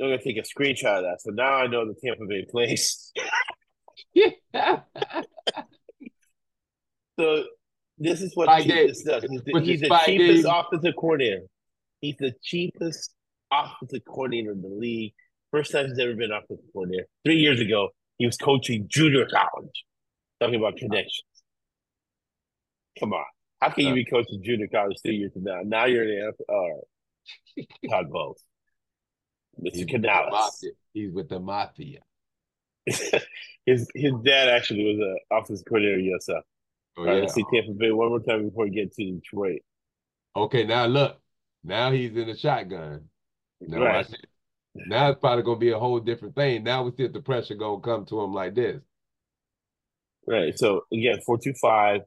[0.00, 1.20] I'm going to take a screenshot of that.
[1.20, 3.12] So now I know the Tampa Bay plays.
[7.22, 7.44] So
[7.98, 8.98] this is what Spike does.
[8.98, 11.42] He's the, he's the cheapest offensive coordinator.
[12.00, 13.14] He's the cheapest
[13.52, 15.14] offensive coordinator in the league.
[15.52, 17.06] First time he's ever been offensive coordinator.
[17.24, 19.84] Three years ago, he was coaching junior college.
[20.40, 21.22] Talking about connections.
[22.98, 23.24] Come on.
[23.60, 25.60] How can you be coaching junior college three years from now?
[25.64, 27.66] Now you're in the NFL.
[27.88, 28.42] Todd Bowles.
[29.60, 29.62] Mr.
[29.62, 30.32] with the Canales.
[30.32, 30.70] mafia.
[30.92, 32.00] He's with the mafia.
[32.86, 36.42] his his dad actually was an offensive coordinator at USF.
[36.96, 37.20] Oh, right, yeah.
[37.20, 39.60] let's see Tampa Bay one more time before we get to Detroit.
[40.36, 41.18] Okay, now look.
[41.64, 43.08] Now he's in the shotgun.
[43.60, 44.06] Now Right.
[44.74, 46.64] Now it's probably gonna be a whole different thing.
[46.64, 48.80] Now we see if the pressure gonna come to him like this.
[50.26, 50.58] Right.
[50.58, 52.02] So again, four two five.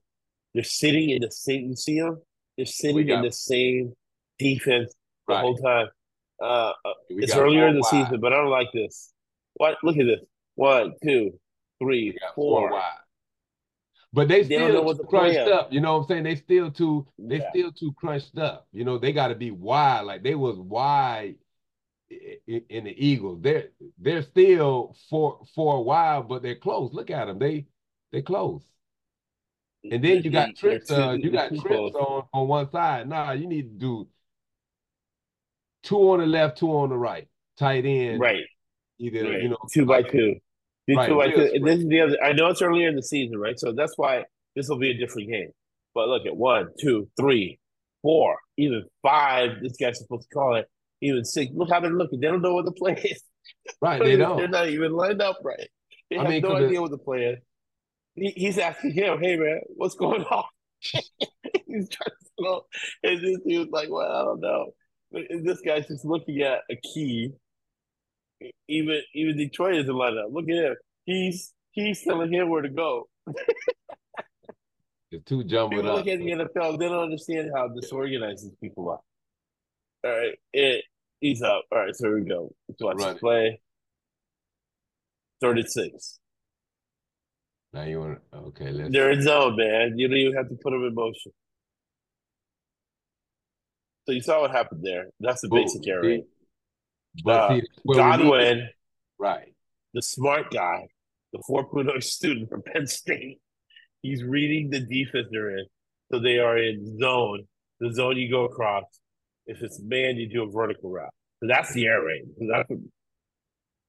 [0.53, 1.69] They're sitting in the same.
[1.69, 2.21] You see them?
[2.57, 3.93] They're sitting in the same
[4.39, 4.93] defense
[5.27, 5.41] the Right.
[5.41, 5.87] whole time.
[6.41, 7.89] Uh, uh, it's got earlier in the wide.
[7.89, 9.13] season, but I don't like this.
[9.55, 9.77] What?
[9.83, 10.21] Look at this.
[10.55, 11.39] One, two,
[11.79, 12.69] three, four.
[12.69, 12.81] Four.
[14.15, 15.73] But they They still what too to crunched up.
[15.73, 16.23] You know what I'm saying?
[16.23, 17.49] They still too they Yeah.
[17.49, 18.65] still too crunched up.
[18.71, 20.01] You know, they got to be wide.
[20.01, 21.35] Like they was wide
[22.09, 23.41] in the Eagles.
[23.41, 26.93] They're they're still for for a while, but they're close.
[26.93, 27.39] Look at them.
[27.39, 27.65] They
[28.13, 28.63] they close.
[29.83, 30.89] And then you got trips.
[30.89, 33.09] Uh, you got trips on on one side.
[33.09, 34.07] Nah, you need to do
[35.83, 37.27] two on the left, two on the right.
[37.57, 38.21] Tight end.
[38.21, 38.45] Right.
[38.97, 39.41] Either right.
[39.41, 40.39] you know two by two.
[40.87, 41.41] Do Right, two by real two.
[41.41, 41.63] And spread.
[41.65, 42.23] this is the other.
[42.23, 43.59] I know it's earlier in the season, right?
[43.59, 44.23] So that's why
[44.55, 45.49] this will be a different game.
[45.93, 47.59] But look at one, two, three,
[48.01, 49.61] four, even five.
[49.61, 50.67] This guy's supposed to call it.
[51.01, 51.51] Even six.
[51.53, 52.19] Look how they're looking.
[52.19, 53.21] They don't know what the play is.
[53.79, 54.69] Right, They're they not don't.
[54.69, 55.67] even lined up right.
[56.09, 57.39] They I have mean, no 'cause it- idea what the play is.
[58.15, 60.43] He, he's asking him, "Hey man, what's going on?"
[60.81, 62.61] he's trying to know,
[63.03, 64.71] and this dude's like, "Well, I don't know."
[65.11, 67.33] But this guy's just looking at a key.
[68.67, 70.27] Even even Detroit isn't lined up.
[70.31, 70.75] Look at him.
[71.05, 73.07] He's he's telling him where to go.
[75.11, 75.97] It's too jumbled People up.
[75.97, 78.99] look at the NFL, they don't understand how disorganized these people are.
[80.03, 80.83] All right, it,
[81.21, 81.63] he's up.
[81.71, 82.53] All right, so here we go.
[82.67, 83.61] Let's watch Run this play.
[85.41, 86.19] Third and six.
[87.71, 89.97] Now you want okay, let's They're in zone, man.
[89.97, 91.31] You don't even have to put them in motion.
[94.05, 95.07] So you saw what happened there.
[95.19, 95.61] That's the Boom.
[95.61, 96.03] basic error.
[96.03, 96.23] See?
[97.23, 98.69] But Uh, see, that's where we need Godwin,
[99.19, 99.53] right.
[99.93, 100.87] the smart guy,
[101.33, 103.39] the 4.0 student from Penn State,
[104.01, 105.65] he's reading the defense they're in.
[106.11, 107.47] So they are in zone.
[107.79, 108.83] The zone you go across.
[109.47, 111.13] If it's man, you do a vertical route.
[111.41, 112.23] So that's the air raid.
[112.39, 112.71] So that's,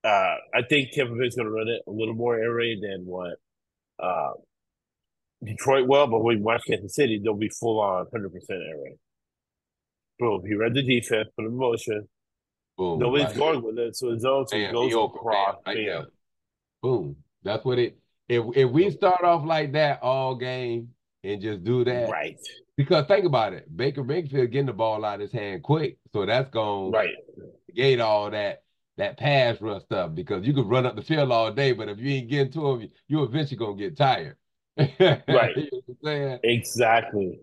[0.05, 3.05] uh, I think Tampa Bay's going to run it a little more air raid than
[3.07, 3.35] what
[4.03, 4.33] uh,
[5.45, 6.07] Detroit will.
[6.07, 8.99] But when you watch Kansas City, they'll be full on 100% air raid.
[10.19, 10.43] Boom.
[10.47, 12.09] He read the defense, put it in motion.
[12.77, 12.99] Boom.
[12.99, 13.37] Nobody's right.
[13.37, 13.97] going with it.
[13.97, 15.57] So the zone so it Bam, goes he across.
[15.65, 16.07] bam, right bam.
[16.83, 17.17] Boom.
[17.43, 17.99] That's what it.
[18.29, 20.91] If if we start off like that all game
[21.25, 22.37] and just do that, Right.
[22.77, 26.27] because think about it, Baker Mayfield getting the ball out of his hand quick, so
[26.27, 27.15] that's going Right.
[27.37, 28.63] to negate all that
[28.97, 30.15] that pass rush stuff.
[30.15, 32.67] Because you could run up the field all day, but if you ain't getting to
[32.71, 34.37] him, you you eventually gonna get tired.
[34.77, 35.57] Right.
[35.57, 36.39] you know?
[36.43, 37.41] Exactly.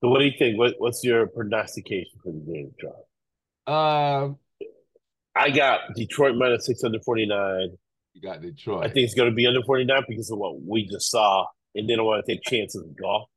[0.00, 0.58] So, what do you think?
[0.58, 2.92] What, what's your prognostication for the game, John?
[3.66, 4.38] Um,
[5.34, 7.76] I got Detroit minus 649.
[8.14, 8.84] you got Detroit.
[8.84, 11.46] I think it's going to be under 49 because of what we just saw.
[11.74, 13.28] And they don't want to take chances in Goff.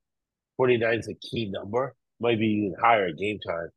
[0.57, 3.69] 49 is a key number, might be even higher at game time.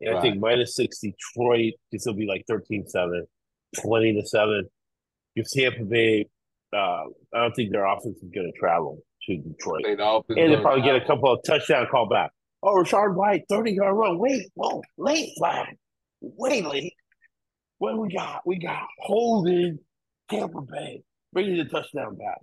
[0.00, 3.26] And I think minus 6 Detroit, this will be like 13 7,
[3.80, 4.68] 20 to 7.
[5.36, 6.28] If Tampa Bay,
[6.72, 9.82] uh, I don't think their offense is going to travel to Detroit.
[9.84, 12.30] I think the And they'll probably get a couple of touchdown call back.
[12.62, 14.18] Oh, Rachaad White, 30 yard run.
[14.18, 15.76] Wait, whoa, late flag.
[16.20, 16.94] Wait, late.
[17.78, 18.46] What we got?
[18.46, 19.78] We got holding
[20.30, 21.02] Tampa Bay.
[21.32, 22.40] Bringing the touchdown back.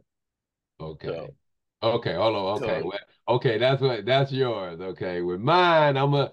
[0.80, 1.08] Okay.
[1.08, 1.36] So-
[1.84, 2.62] Okay, hold on.
[2.64, 2.82] Okay.
[2.82, 4.80] So- well, okay, that's what that's yours.
[4.80, 5.22] Okay.
[5.22, 6.32] With mine, I'm a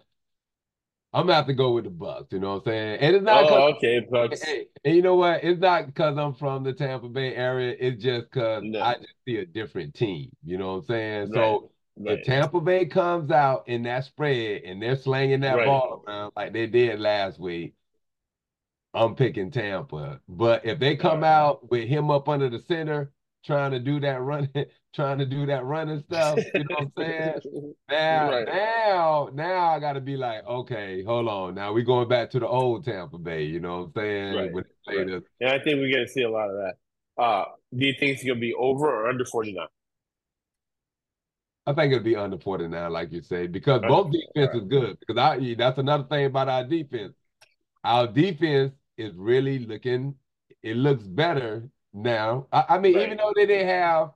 [1.14, 2.30] I'm gonna have to go with the Bucs.
[2.32, 2.98] You know what I'm saying?
[3.00, 3.44] And it's not.
[3.50, 4.44] Oh, okay, Bucs.
[4.44, 5.42] Hey, and you know what?
[5.42, 7.74] It's not because I'm from the Tampa Bay area.
[7.80, 8.82] It's just because No.
[8.82, 10.30] I just see a different team.
[10.44, 11.30] You know what I'm saying?
[11.30, 12.18] Right, So Right.
[12.18, 15.64] if Tampa Bay comes out in that spread and they're slanging that Right.
[15.66, 17.72] ball around like they did last week,
[18.94, 20.20] I'm picking Tampa.
[20.28, 23.12] But if they come out with him up under the center,
[23.44, 24.50] trying to do that running,
[24.94, 27.40] trying to do that running stuff, you know what I'm saying?
[27.90, 28.46] Now, Right.
[28.46, 31.54] now, now I got to be like, okay, hold on.
[31.54, 33.44] Now we going back to the old Tampa Bay.
[33.44, 34.34] You know what I'm saying?
[34.34, 35.22] Right, When right.
[35.40, 36.74] And I think we're going to see a lot of that.
[37.22, 39.66] Uh, do you think it's going to be over or under 49?
[41.66, 44.98] I think it'll be under 49, like you say, because both defense is good.
[45.00, 47.14] Because I that's another thing about our defense.
[47.84, 50.14] Our defense is really looking,
[50.62, 52.46] it looks better now.
[52.52, 54.10] I, I mean, even though they didn't have,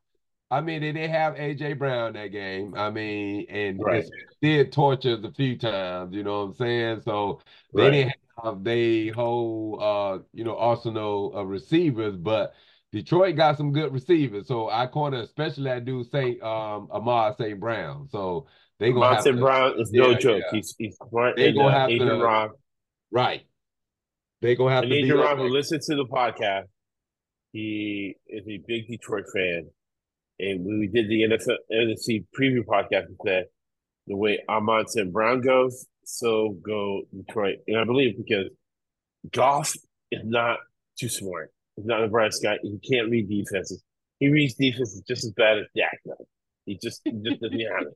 [0.50, 2.74] I mean, they didn't have AJ Brown that game.
[2.76, 4.04] I mean, and Right.
[4.42, 7.02] did torture a few times, you know what I'm saying?
[7.02, 7.40] So
[7.74, 7.90] they Right.
[7.90, 12.54] didn't have they whole uh, you know, arsenal of receivers, but
[12.90, 14.46] Detroit got some good receivers.
[14.46, 17.58] So I corner especially that dude Saint um Amar St.
[17.58, 18.08] Brown.
[18.10, 18.46] So
[18.78, 20.42] they gonna have to Brown is no Yeah, joke.
[20.52, 20.56] yeah.
[20.58, 21.36] He's he's smart.
[21.36, 22.50] They and, gonna uh, have Adrian to- Ron.
[23.10, 23.44] right.
[24.42, 25.52] They gonna have And to be Ron, who there.
[25.52, 26.64] listens to the podcast,
[27.52, 29.70] he is a big Detroit fan.
[30.40, 33.44] And when we did the NFL, NFC preview podcast, he said,
[34.09, 35.12] the way Amon St.
[35.12, 37.59] Brown goes, so go Detroit.
[37.68, 38.48] And I believe because
[39.31, 39.72] Goff
[40.11, 40.59] is not
[40.98, 41.52] too smart.
[41.76, 42.59] He's not a bright guy.
[42.62, 43.83] He can't read defenses.
[44.18, 46.26] He reads defenses just as bad as Dak does.
[46.66, 47.87] He just, he just doesn't have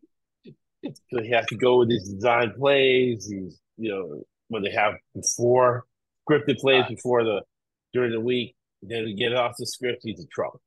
[0.85, 0.99] it.
[1.13, 3.29] So he has to go with his design plays.
[3.29, 5.85] He's, you know, when they have before
[6.29, 7.43] scripted plays before the
[7.93, 10.61] during the week, then to get off the script, he's in trouble.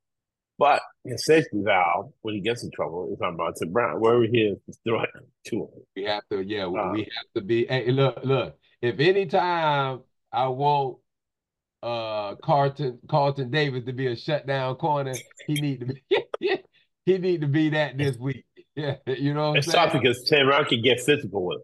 [0.58, 4.02] But his safety valve, when he gets in trouble, is on Monson Brown.
[4.02, 5.10] Wherever he is, just throw it
[5.48, 5.68] to him.
[5.96, 7.66] We have to, yeah, we, Uh, we have to be.
[7.66, 8.58] Hey, look, look.
[8.82, 10.02] If any time
[10.34, 10.98] I want
[11.82, 15.14] uh Carlton Carlton Davis to be a shutdown corner,
[15.48, 16.04] he need to be
[17.06, 18.46] he need to be that this week.
[18.76, 19.90] Yeah, you know what I'm It's saying?
[19.90, 21.64] tough because Tim Brown can get physical with him.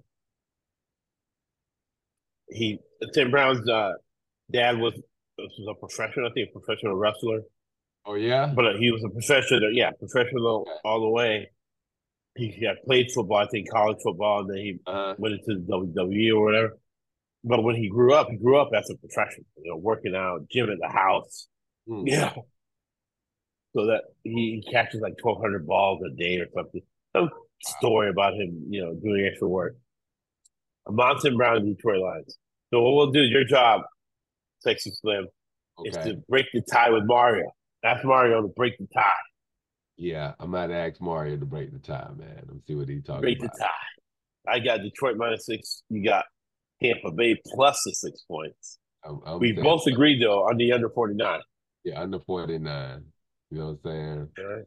[2.49, 2.79] He
[3.13, 3.93] Tim Brown's uh,
[4.51, 4.93] dad was
[5.37, 7.41] was a professional, I think, a professional wrestler.
[8.05, 10.71] Oh yeah, But uh, he was a professional, yeah, professional Okay.
[10.85, 11.51] all the way.
[12.35, 15.65] He got played football, I think college football, and then he uh, went into the
[15.73, 16.77] WWE or whatever.
[17.43, 20.47] But when he grew up, he grew up as a professional, you know, working out,
[20.49, 21.47] gym at the house.
[21.87, 22.03] hmm.
[22.05, 22.33] Yeah.
[23.75, 26.81] So that he, he catches like twelve hundred balls a day or something.
[27.15, 27.29] Some
[27.61, 29.75] story about him, you know, doing extra work.
[30.89, 32.37] Monson Brown, Detroit Lions.
[32.73, 33.81] So what we'll do, your job,
[34.59, 35.27] Sexy Slim,
[35.85, 37.45] is to break the tie with Mario.
[37.83, 39.09] Ask Mario to break the tie.
[39.97, 42.43] Yeah, I'm about to ask Mario to break the tie, man.
[42.47, 43.21] Let's see what he's talking about.
[43.21, 44.51] Break the tie.
[44.51, 45.83] I got Detroit minus six.
[45.89, 46.25] You got
[46.81, 48.79] Tampa Bay plus the six points.
[49.03, 51.41] I'm, I'm We both agreed though on the under forty nine.
[51.83, 53.03] Yeah, under 49.
[53.51, 54.29] You know what I'm saying?
[54.39, 54.65] Right.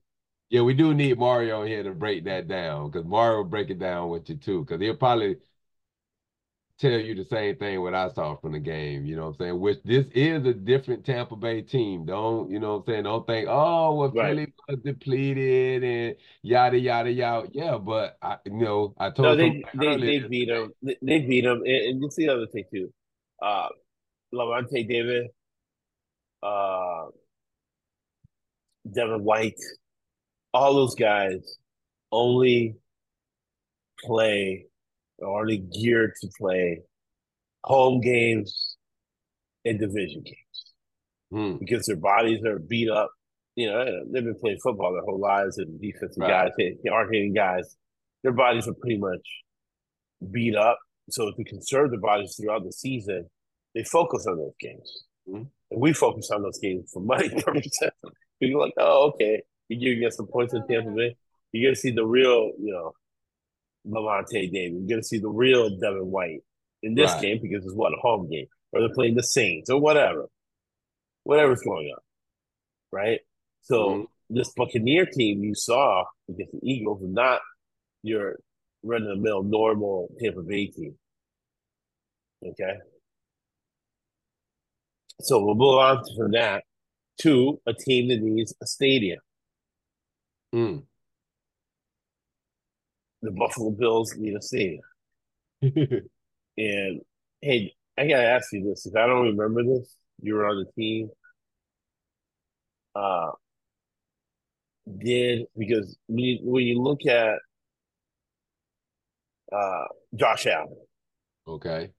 [0.50, 3.80] Yeah, we do need Mario here to break that down because Mario will break it
[3.80, 4.64] down with you too.
[4.64, 5.36] Because he'll probably
[6.78, 9.04] tell you the same thing what I saw from the game.
[9.04, 9.60] You know what I'm saying?
[9.60, 12.06] Which this is a different Tampa Bay team.
[12.06, 13.04] Don't you know what I'm saying?
[13.04, 14.28] Don't think, oh, well, Right.
[14.28, 17.48] Philly was depleted and yada yada yada.
[17.52, 20.72] Yeah, but I, you know, I told No, they they, they beat them.
[20.82, 21.62] They, beat them.
[21.64, 22.92] and, and see the other thing too.
[23.42, 23.68] Uh,
[24.32, 25.28] Lavonte David,
[26.42, 27.06] uh,
[28.90, 29.60] Devin White,
[30.54, 31.56] all those guys
[32.12, 32.76] only
[34.04, 34.66] play
[35.22, 36.80] only geared to play
[37.64, 38.76] home games
[39.64, 40.72] and division games
[41.30, 43.10] Hmm, because their bodies are beat up.
[43.54, 46.28] You know, they've been playing football their whole lives, and defensive Right.
[46.30, 47.76] guys hit, aren't hitting guys.
[48.22, 49.20] Their bodies are pretty much
[50.30, 50.78] beat up.
[51.10, 53.28] So to conserve their bodies throughout the season,
[53.74, 55.04] they focus on those games.
[55.28, 55.50] Mhm.
[55.70, 57.90] And we focus on those games for money purposes.
[58.40, 61.16] You're like, oh, okay, you're gonna get some points in Tampa Bay.
[61.52, 62.94] You're gonna see the real, you know,
[63.86, 64.72] Lavonte David.
[64.80, 66.42] You're gonna see the real Devin White
[66.82, 67.22] in this Right.
[67.22, 70.28] game because it's what a home game, or they're playing the Saints or whatever,
[71.24, 72.00] whatever's going on,
[72.92, 73.20] right?
[73.62, 74.08] So Mhm.
[74.30, 77.40] this Buccaneer team you saw against the Eagles is not
[78.02, 78.38] your
[78.82, 80.98] run of the mill normal Tampa Bay team.
[82.44, 82.78] Okay.
[85.20, 86.64] So we'll move on from that
[87.22, 89.20] to a team that needs a stadium.
[90.52, 90.78] hmm.
[93.22, 94.82] The Buffalo Bills need a stadium.
[96.58, 97.02] And
[97.40, 98.84] hey, I gotta ask you this.
[98.84, 101.08] If I don't remember this, you were on the team.
[102.94, 103.30] Uh
[104.98, 107.38] did because when you, when you look at
[109.52, 109.84] uh
[110.16, 110.76] Josh Allen,
[111.46, 111.92] okay.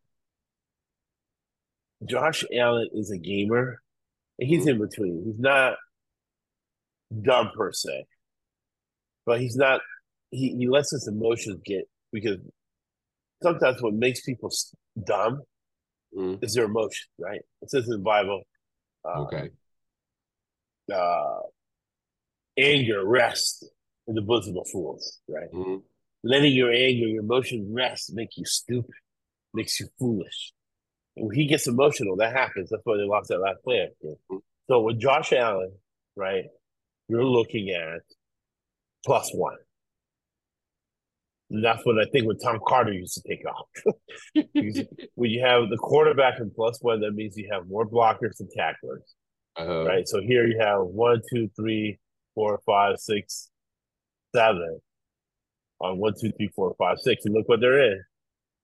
[2.06, 3.82] Josh Allen is a gamer,
[4.40, 5.24] and he's in between.
[5.26, 5.76] He's not
[7.22, 8.06] dumb per se,
[9.26, 9.82] but he's not.
[10.32, 12.38] He he lets his emotions get because
[13.42, 14.52] sometimes what makes people
[15.06, 15.42] dumb
[16.14, 16.44] Mhm.
[16.44, 17.42] is their emotion, right?
[17.62, 18.44] It says in the Bible,
[19.06, 19.52] uh, Okay.
[20.92, 21.42] uh,
[22.58, 23.64] anger rests
[24.08, 25.52] in the bosom of fools, right?
[25.52, 25.84] Mhm.
[26.24, 28.96] Letting your anger, your emotions rest, make you stupid,
[29.54, 30.54] makes you foolish.
[31.16, 32.70] And when he gets emotional, that happens.
[32.70, 33.90] That's why they lost that last player.
[34.68, 35.80] So with Josh Allen,
[36.16, 36.46] right,
[37.08, 38.02] you're looking at
[39.06, 39.58] plus one.
[41.52, 43.68] And that's what I think when Tom Carter used to take off.
[45.16, 48.50] When you have the quarterback in plus one, that means you have more blockers and
[48.56, 49.16] tacklers.
[49.58, 49.86] Uh-huh.
[49.86, 50.08] right?
[50.08, 52.00] So here you have one, two, three,
[52.36, 53.50] four, five, six,
[54.34, 54.80] seven.
[55.82, 58.04] On one, two, three, four, five, six, and look what they're in.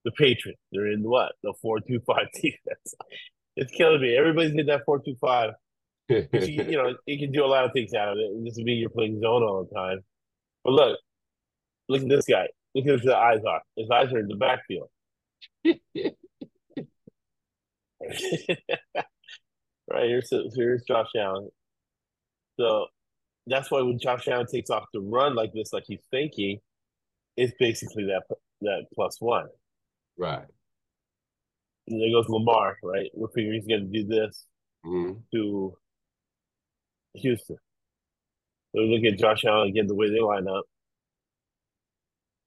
[0.04, 0.62] The Patriots.
[0.72, 1.34] They're in what?
[1.44, 2.96] The four, two, five defense.
[3.56, 4.16] It's killing me.
[4.16, 5.52] Everybody's in that four, two, five.
[6.10, 8.22] You, you know, you can do a lot of things out of it.
[8.22, 10.00] It doesn't mean you're playing zone all the time.
[10.64, 11.00] But look,
[11.90, 12.48] look at this guy.
[12.76, 13.62] Look at his eyes are.
[13.78, 14.90] His eyes are in the backfield.
[19.90, 21.50] right here's here's Josh Allen.
[22.60, 22.88] So
[23.48, 26.60] that's why when Josh Allen takes off to run like this, like he's thinking,
[27.38, 28.24] it's basically that
[28.62, 29.48] that plus one.
[30.18, 30.46] right.
[31.88, 33.12] And there goes Lamar, right?
[33.14, 34.48] We're figuring he's going to do this
[34.84, 35.22] Mhm.
[35.34, 35.78] to
[37.14, 37.58] Houston.
[38.76, 40.66] So we look at Josh Allen again, the way they line up.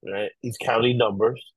[0.02, 1.52] Right, he's counting numbers.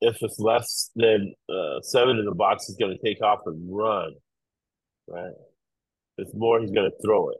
[0.00, 3.74] If it's less than uh, seven in the box, he's going to take off and
[3.74, 4.14] run.
[5.08, 5.32] Right,
[6.18, 7.38] if it's more, he's going to throw it.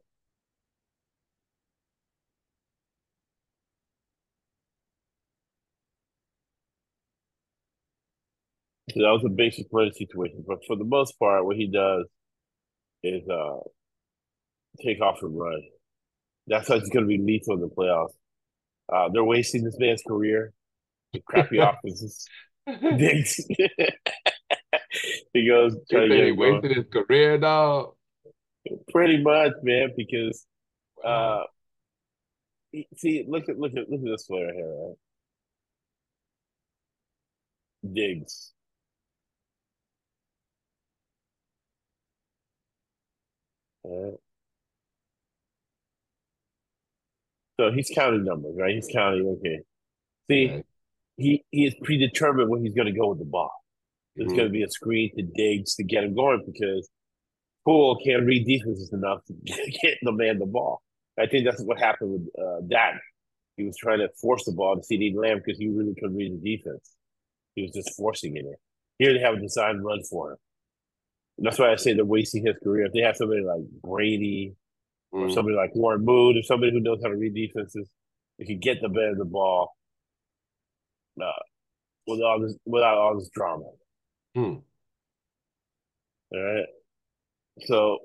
[8.91, 10.45] So that was a basic running situation.
[10.47, 12.07] But for the most part, what he does
[13.03, 13.61] is uh
[14.83, 15.63] take off and run.
[16.49, 18.15] That's how he's going to be lethal in the playoffs.
[18.95, 20.53] Uh, they're wasting this man's career.
[21.27, 22.27] Crappy offenses.
[22.97, 23.41] Diggs.
[25.33, 26.63] he goes They trying to say get he it going.
[26.63, 27.95] wasted his career, dog.
[28.91, 30.47] Pretty much, man, because
[31.05, 31.45] uh
[32.97, 34.97] see, look at look at look at this player here, right?
[37.93, 38.55] Diggs.
[43.85, 44.19] Alright.
[47.63, 48.75] So he's counting numbers, right?
[48.75, 49.61] He's counting, okay.
[50.29, 50.63] See, Okay.
[51.17, 53.53] he he is predetermined when he's gonna go with the ball.
[54.17, 54.37] There's Mhm.
[54.37, 56.91] gonna be a screen to Diggs to get him going because
[57.65, 59.35] Poole can't read defenses enough to
[59.83, 60.83] get the man the ball.
[61.17, 63.01] I think that's what happened with uh, Dak.
[63.57, 66.33] He was trying to force the ball to CeeDee Lamb because he really couldn't read
[66.43, 66.97] the defense.
[67.55, 68.57] He was just forcing it in.
[68.99, 70.39] Here they have a designed run for him.
[71.39, 72.87] And that's why I say they're wasting his career.
[72.87, 74.57] If they have somebody like Brady
[75.13, 75.35] or Mhm.
[75.35, 77.89] somebody like Warren Moon or somebody who knows how to read defenses,
[78.39, 79.77] they can get the man the ball
[81.21, 81.33] uh,
[82.07, 83.71] without all this without all this drama.
[84.35, 84.55] Hmm.
[86.33, 86.67] All right.
[87.67, 87.99] So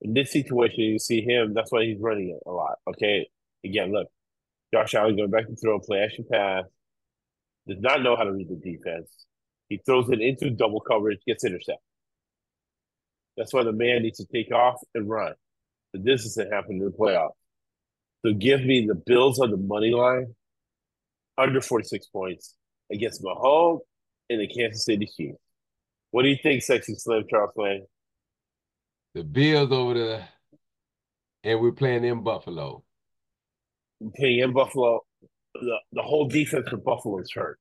[0.00, 1.54] in this situation, you see him.
[1.54, 2.78] That's why he's running it a lot.
[2.88, 3.30] Okay.
[3.64, 4.08] Again, look,
[4.74, 6.64] Josh Allen going back to throw, a play action pass.
[7.66, 9.26] Does not know how to read the defense.
[9.68, 11.80] He throws it into double coverage, gets intercepted.
[13.36, 15.34] That's why the man needs to take off and run.
[15.94, 17.34] But this isn't happening in the playoffs.
[18.26, 20.34] So give me the Bills on the money line
[21.38, 22.56] under 46 points
[22.90, 23.78] against Mahomes
[24.28, 25.38] and the Kansas City Chiefs.
[26.10, 27.86] What do you think, Sexy Slim Charles Lane?
[29.14, 30.28] The Bills over there,
[31.44, 32.82] and we're playing in Buffalo.
[34.04, 35.00] Okay, in Buffalo,
[35.54, 37.60] the, the whole defense for Buffalo is hurt.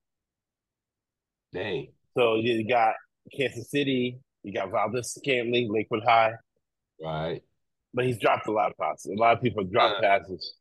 [1.53, 1.89] Dang.
[2.17, 2.95] So you got
[3.37, 6.33] Kansas City, you got Valdes-Scantling, Lakewood High,
[6.99, 7.43] Right.
[7.93, 9.11] But he's dropped a lot of passes.
[9.15, 10.55] A lot of people dropped passes.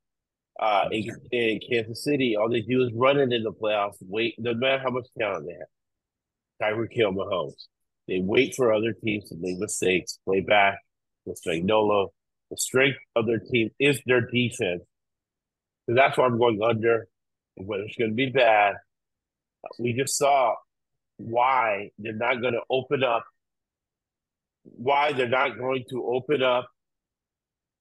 [0.61, 3.97] Uh, in, in Kansas City, all they do is run it in the playoffs.
[4.03, 6.75] Wait, no matter how much talent they have.
[6.75, 7.55] Tyreek Hill, Mahomes.
[8.09, 10.79] They wait for other teams to make mistakes, play back
[11.25, 12.09] with Spagnuolo.
[12.51, 14.83] The strength of their team is their defense.
[15.87, 17.09] So that's why I'm going under.
[17.57, 18.77] Whether it's going to be bad,
[19.79, 20.55] we just saw
[21.17, 23.25] why they're not going to open up.
[24.65, 26.69] Why they're not going to open up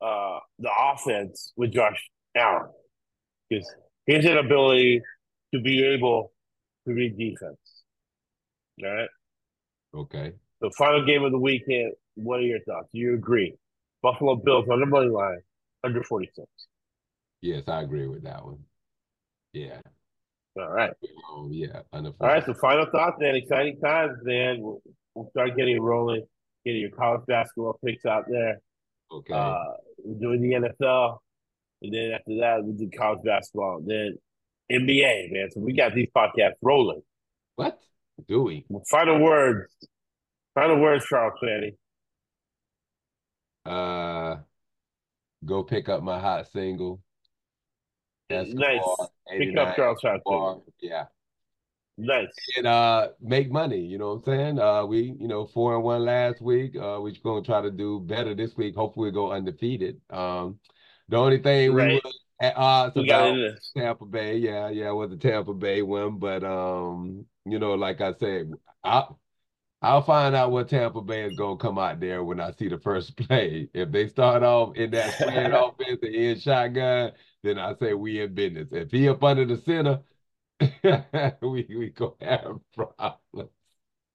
[0.02, 2.70] uh, the offense with Josh Allen
[3.50, 3.68] because
[4.06, 5.02] his inability
[5.54, 6.32] to be able
[6.88, 7.58] to read defense.
[8.84, 9.10] All right.
[9.94, 10.34] Okay.
[10.62, 11.94] The final game of the weekend.
[12.16, 12.90] What are your thoughts?
[12.94, 13.56] Do you agree?
[14.02, 15.40] Buffalo Bills on the money line
[15.84, 16.46] under 46.
[17.42, 18.60] Yes, I agree with that one.
[19.54, 19.80] Yeah.
[20.60, 20.92] All right.
[21.30, 22.46] Oh yeah, All right.
[22.46, 23.36] So final thoughts, man.
[23.36, 24.62] Exciting times, man.
[24.62, 24.82] We'll,
[25.16, 26.26] we'll start getting rolling,
[26.66, 28.60] getting your college basketball picks out there.
[29.12, 29.34] Okay.
[29.34, 29.64] Uh,
[30.04, 31.18] we're doing the NFL,
[31.82, 33.82] and then after that, we do college basketball.
[33.86, 34.18] Then
[34.72, 35.50] NBA, man.
[35.52, 37.02] So we got these podcasts rolling.
[37.56, 37.80] what
[38.28, 38.66] do we?
[38.90, 39.74] Final words.
[40.56, 41.76] Final words, Charles Flanning.
[43.66, 44.42] Uh,
[45.46, 47.02] go pick up my hot single.
[48.30, 48.82] That's Nice.
[49.38, 50.62] Pick up Charles Flanning.
[50.80, 51.06] Yeah.
[52.04, 52.34] Nice.
[52.58, 55.84] and uh make money you know what i'm saying uh we you know four and
[55.84, 59.32] one last week uh we're gonna try to do better this week hopefully we go
[59.32, 60.58] undefeated um
[61.10, 62.04] the only thing we Right.
[62.04, 63.36] were at odds We about
[63.78, 68.02] tampa bay yeah yeah it was the tampa bay one but um you know like
[68.02, 68.52] i said
[68.84, 69.20] i'll
[69.84, 72.78] I'll find out what Tampa Bay is gonna come out there when I see the
[72.78, 73.68] first play.
[73.74, 78.22] If they start off in that spread offense and in shotgun, then I say we
[78.22, 78.68] in business.
[78.72, 80.02] If he up under the center,
[81.42, 83.50] we we gonna have problems.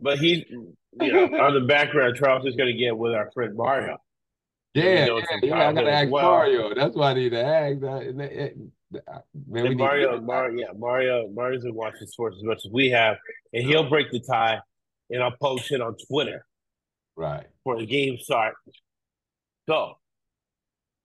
[0.00, 3.56] But he's, you know, on the background, Charles is going to get with our friend
[3.56, 3.96] Mario.
[4.74, 5.68] Yeah, yeah, yeah.
[5.68, 6.22] I gotta ask well.
[6.30, 6.74] Mario.
[6.74, 7.82] That's why I need to ask.
[7.82, 8.56] Uh, and it- it-
[8.92, 9.02] Man,
[9.48, 10.20] we And need Mario.
[10.20, 13.16] Mario, yeah, Mario, Mario's been watching sports as much as we have,
[13.52, 14.60] and he'll break the tie,
[15.10, 16.46] and I'll post it on Twitter
[17.16, 17.46] Right.
[17.64, 18.54] for the game start.
[19.68, 19.94] So,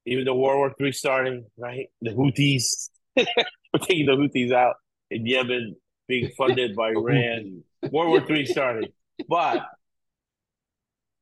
[0.06, 1.88] even though World War Three starting, right?
[2.02, 4.76] The Houthis, we're taking the Houthis out
[5.12, 5.76] in Yemen,
[6.08, 7.64] being funded by Iran.
[7.92, 8.92] World War Three started,
[9.30, 9.64] but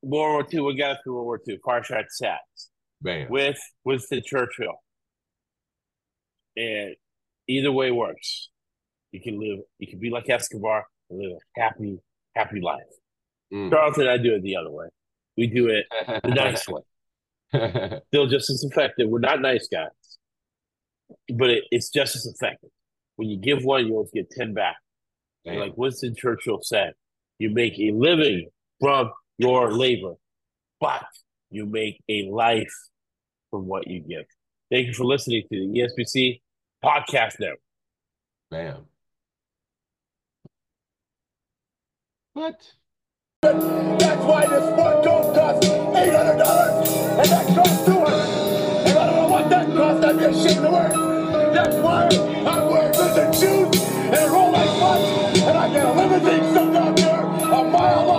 [0.02, 1.58] World War Two, we got through World War Two.
[1.66, 2.68] Farshad Sats
[3.02, 3.28] Bam.
[3.28, 4.82] with Winston Churchill.
[6.56, 6.94] And
[7.48, 8.48] either way works.
[9.12, 11.98] You can live, you can be like Escobar and live a happy,
[12.36, 12.80] happy life.
[13.52, 13.70] Mm.
[13.70, 14.86] Charles and I do it the other way.
[15.36, 15.86] We do it
[16.22, 16.82] the nice way.
[18.08, 19.08] Still just as effective.
[19.08, 19.88] We're not nice guys,
[21.34, 22.70] but it, it's just as effective.
[23.20, 24.76] When you give one, you always get 10 back.
[25.44, 26.94] And like Winston Churchill said,
[27.38, 28.48] you make a living
[28.80, 30.14] from your labor,
[30.80, 31.04] but
[31.50, 32.72] you make a life
[33.50, 34.24] from what you give.
[34.70, 36.40] Thank you for listening to the ESPC
[36.82, 37.52] podcast now.
[38.50, 38.86] Bam.
[42.32, 42.56] What?
[43.42, 48.88] That's why this one don't cost eight hundred dollars, and that costs two hundred.
[48.88, 50.04] And I don't know what that costs.
[50.06, 50.86] I'd be ashamed to wear.
[50.86, 51.52] it.
[51.52, 52.69] That's why I'm wearing this and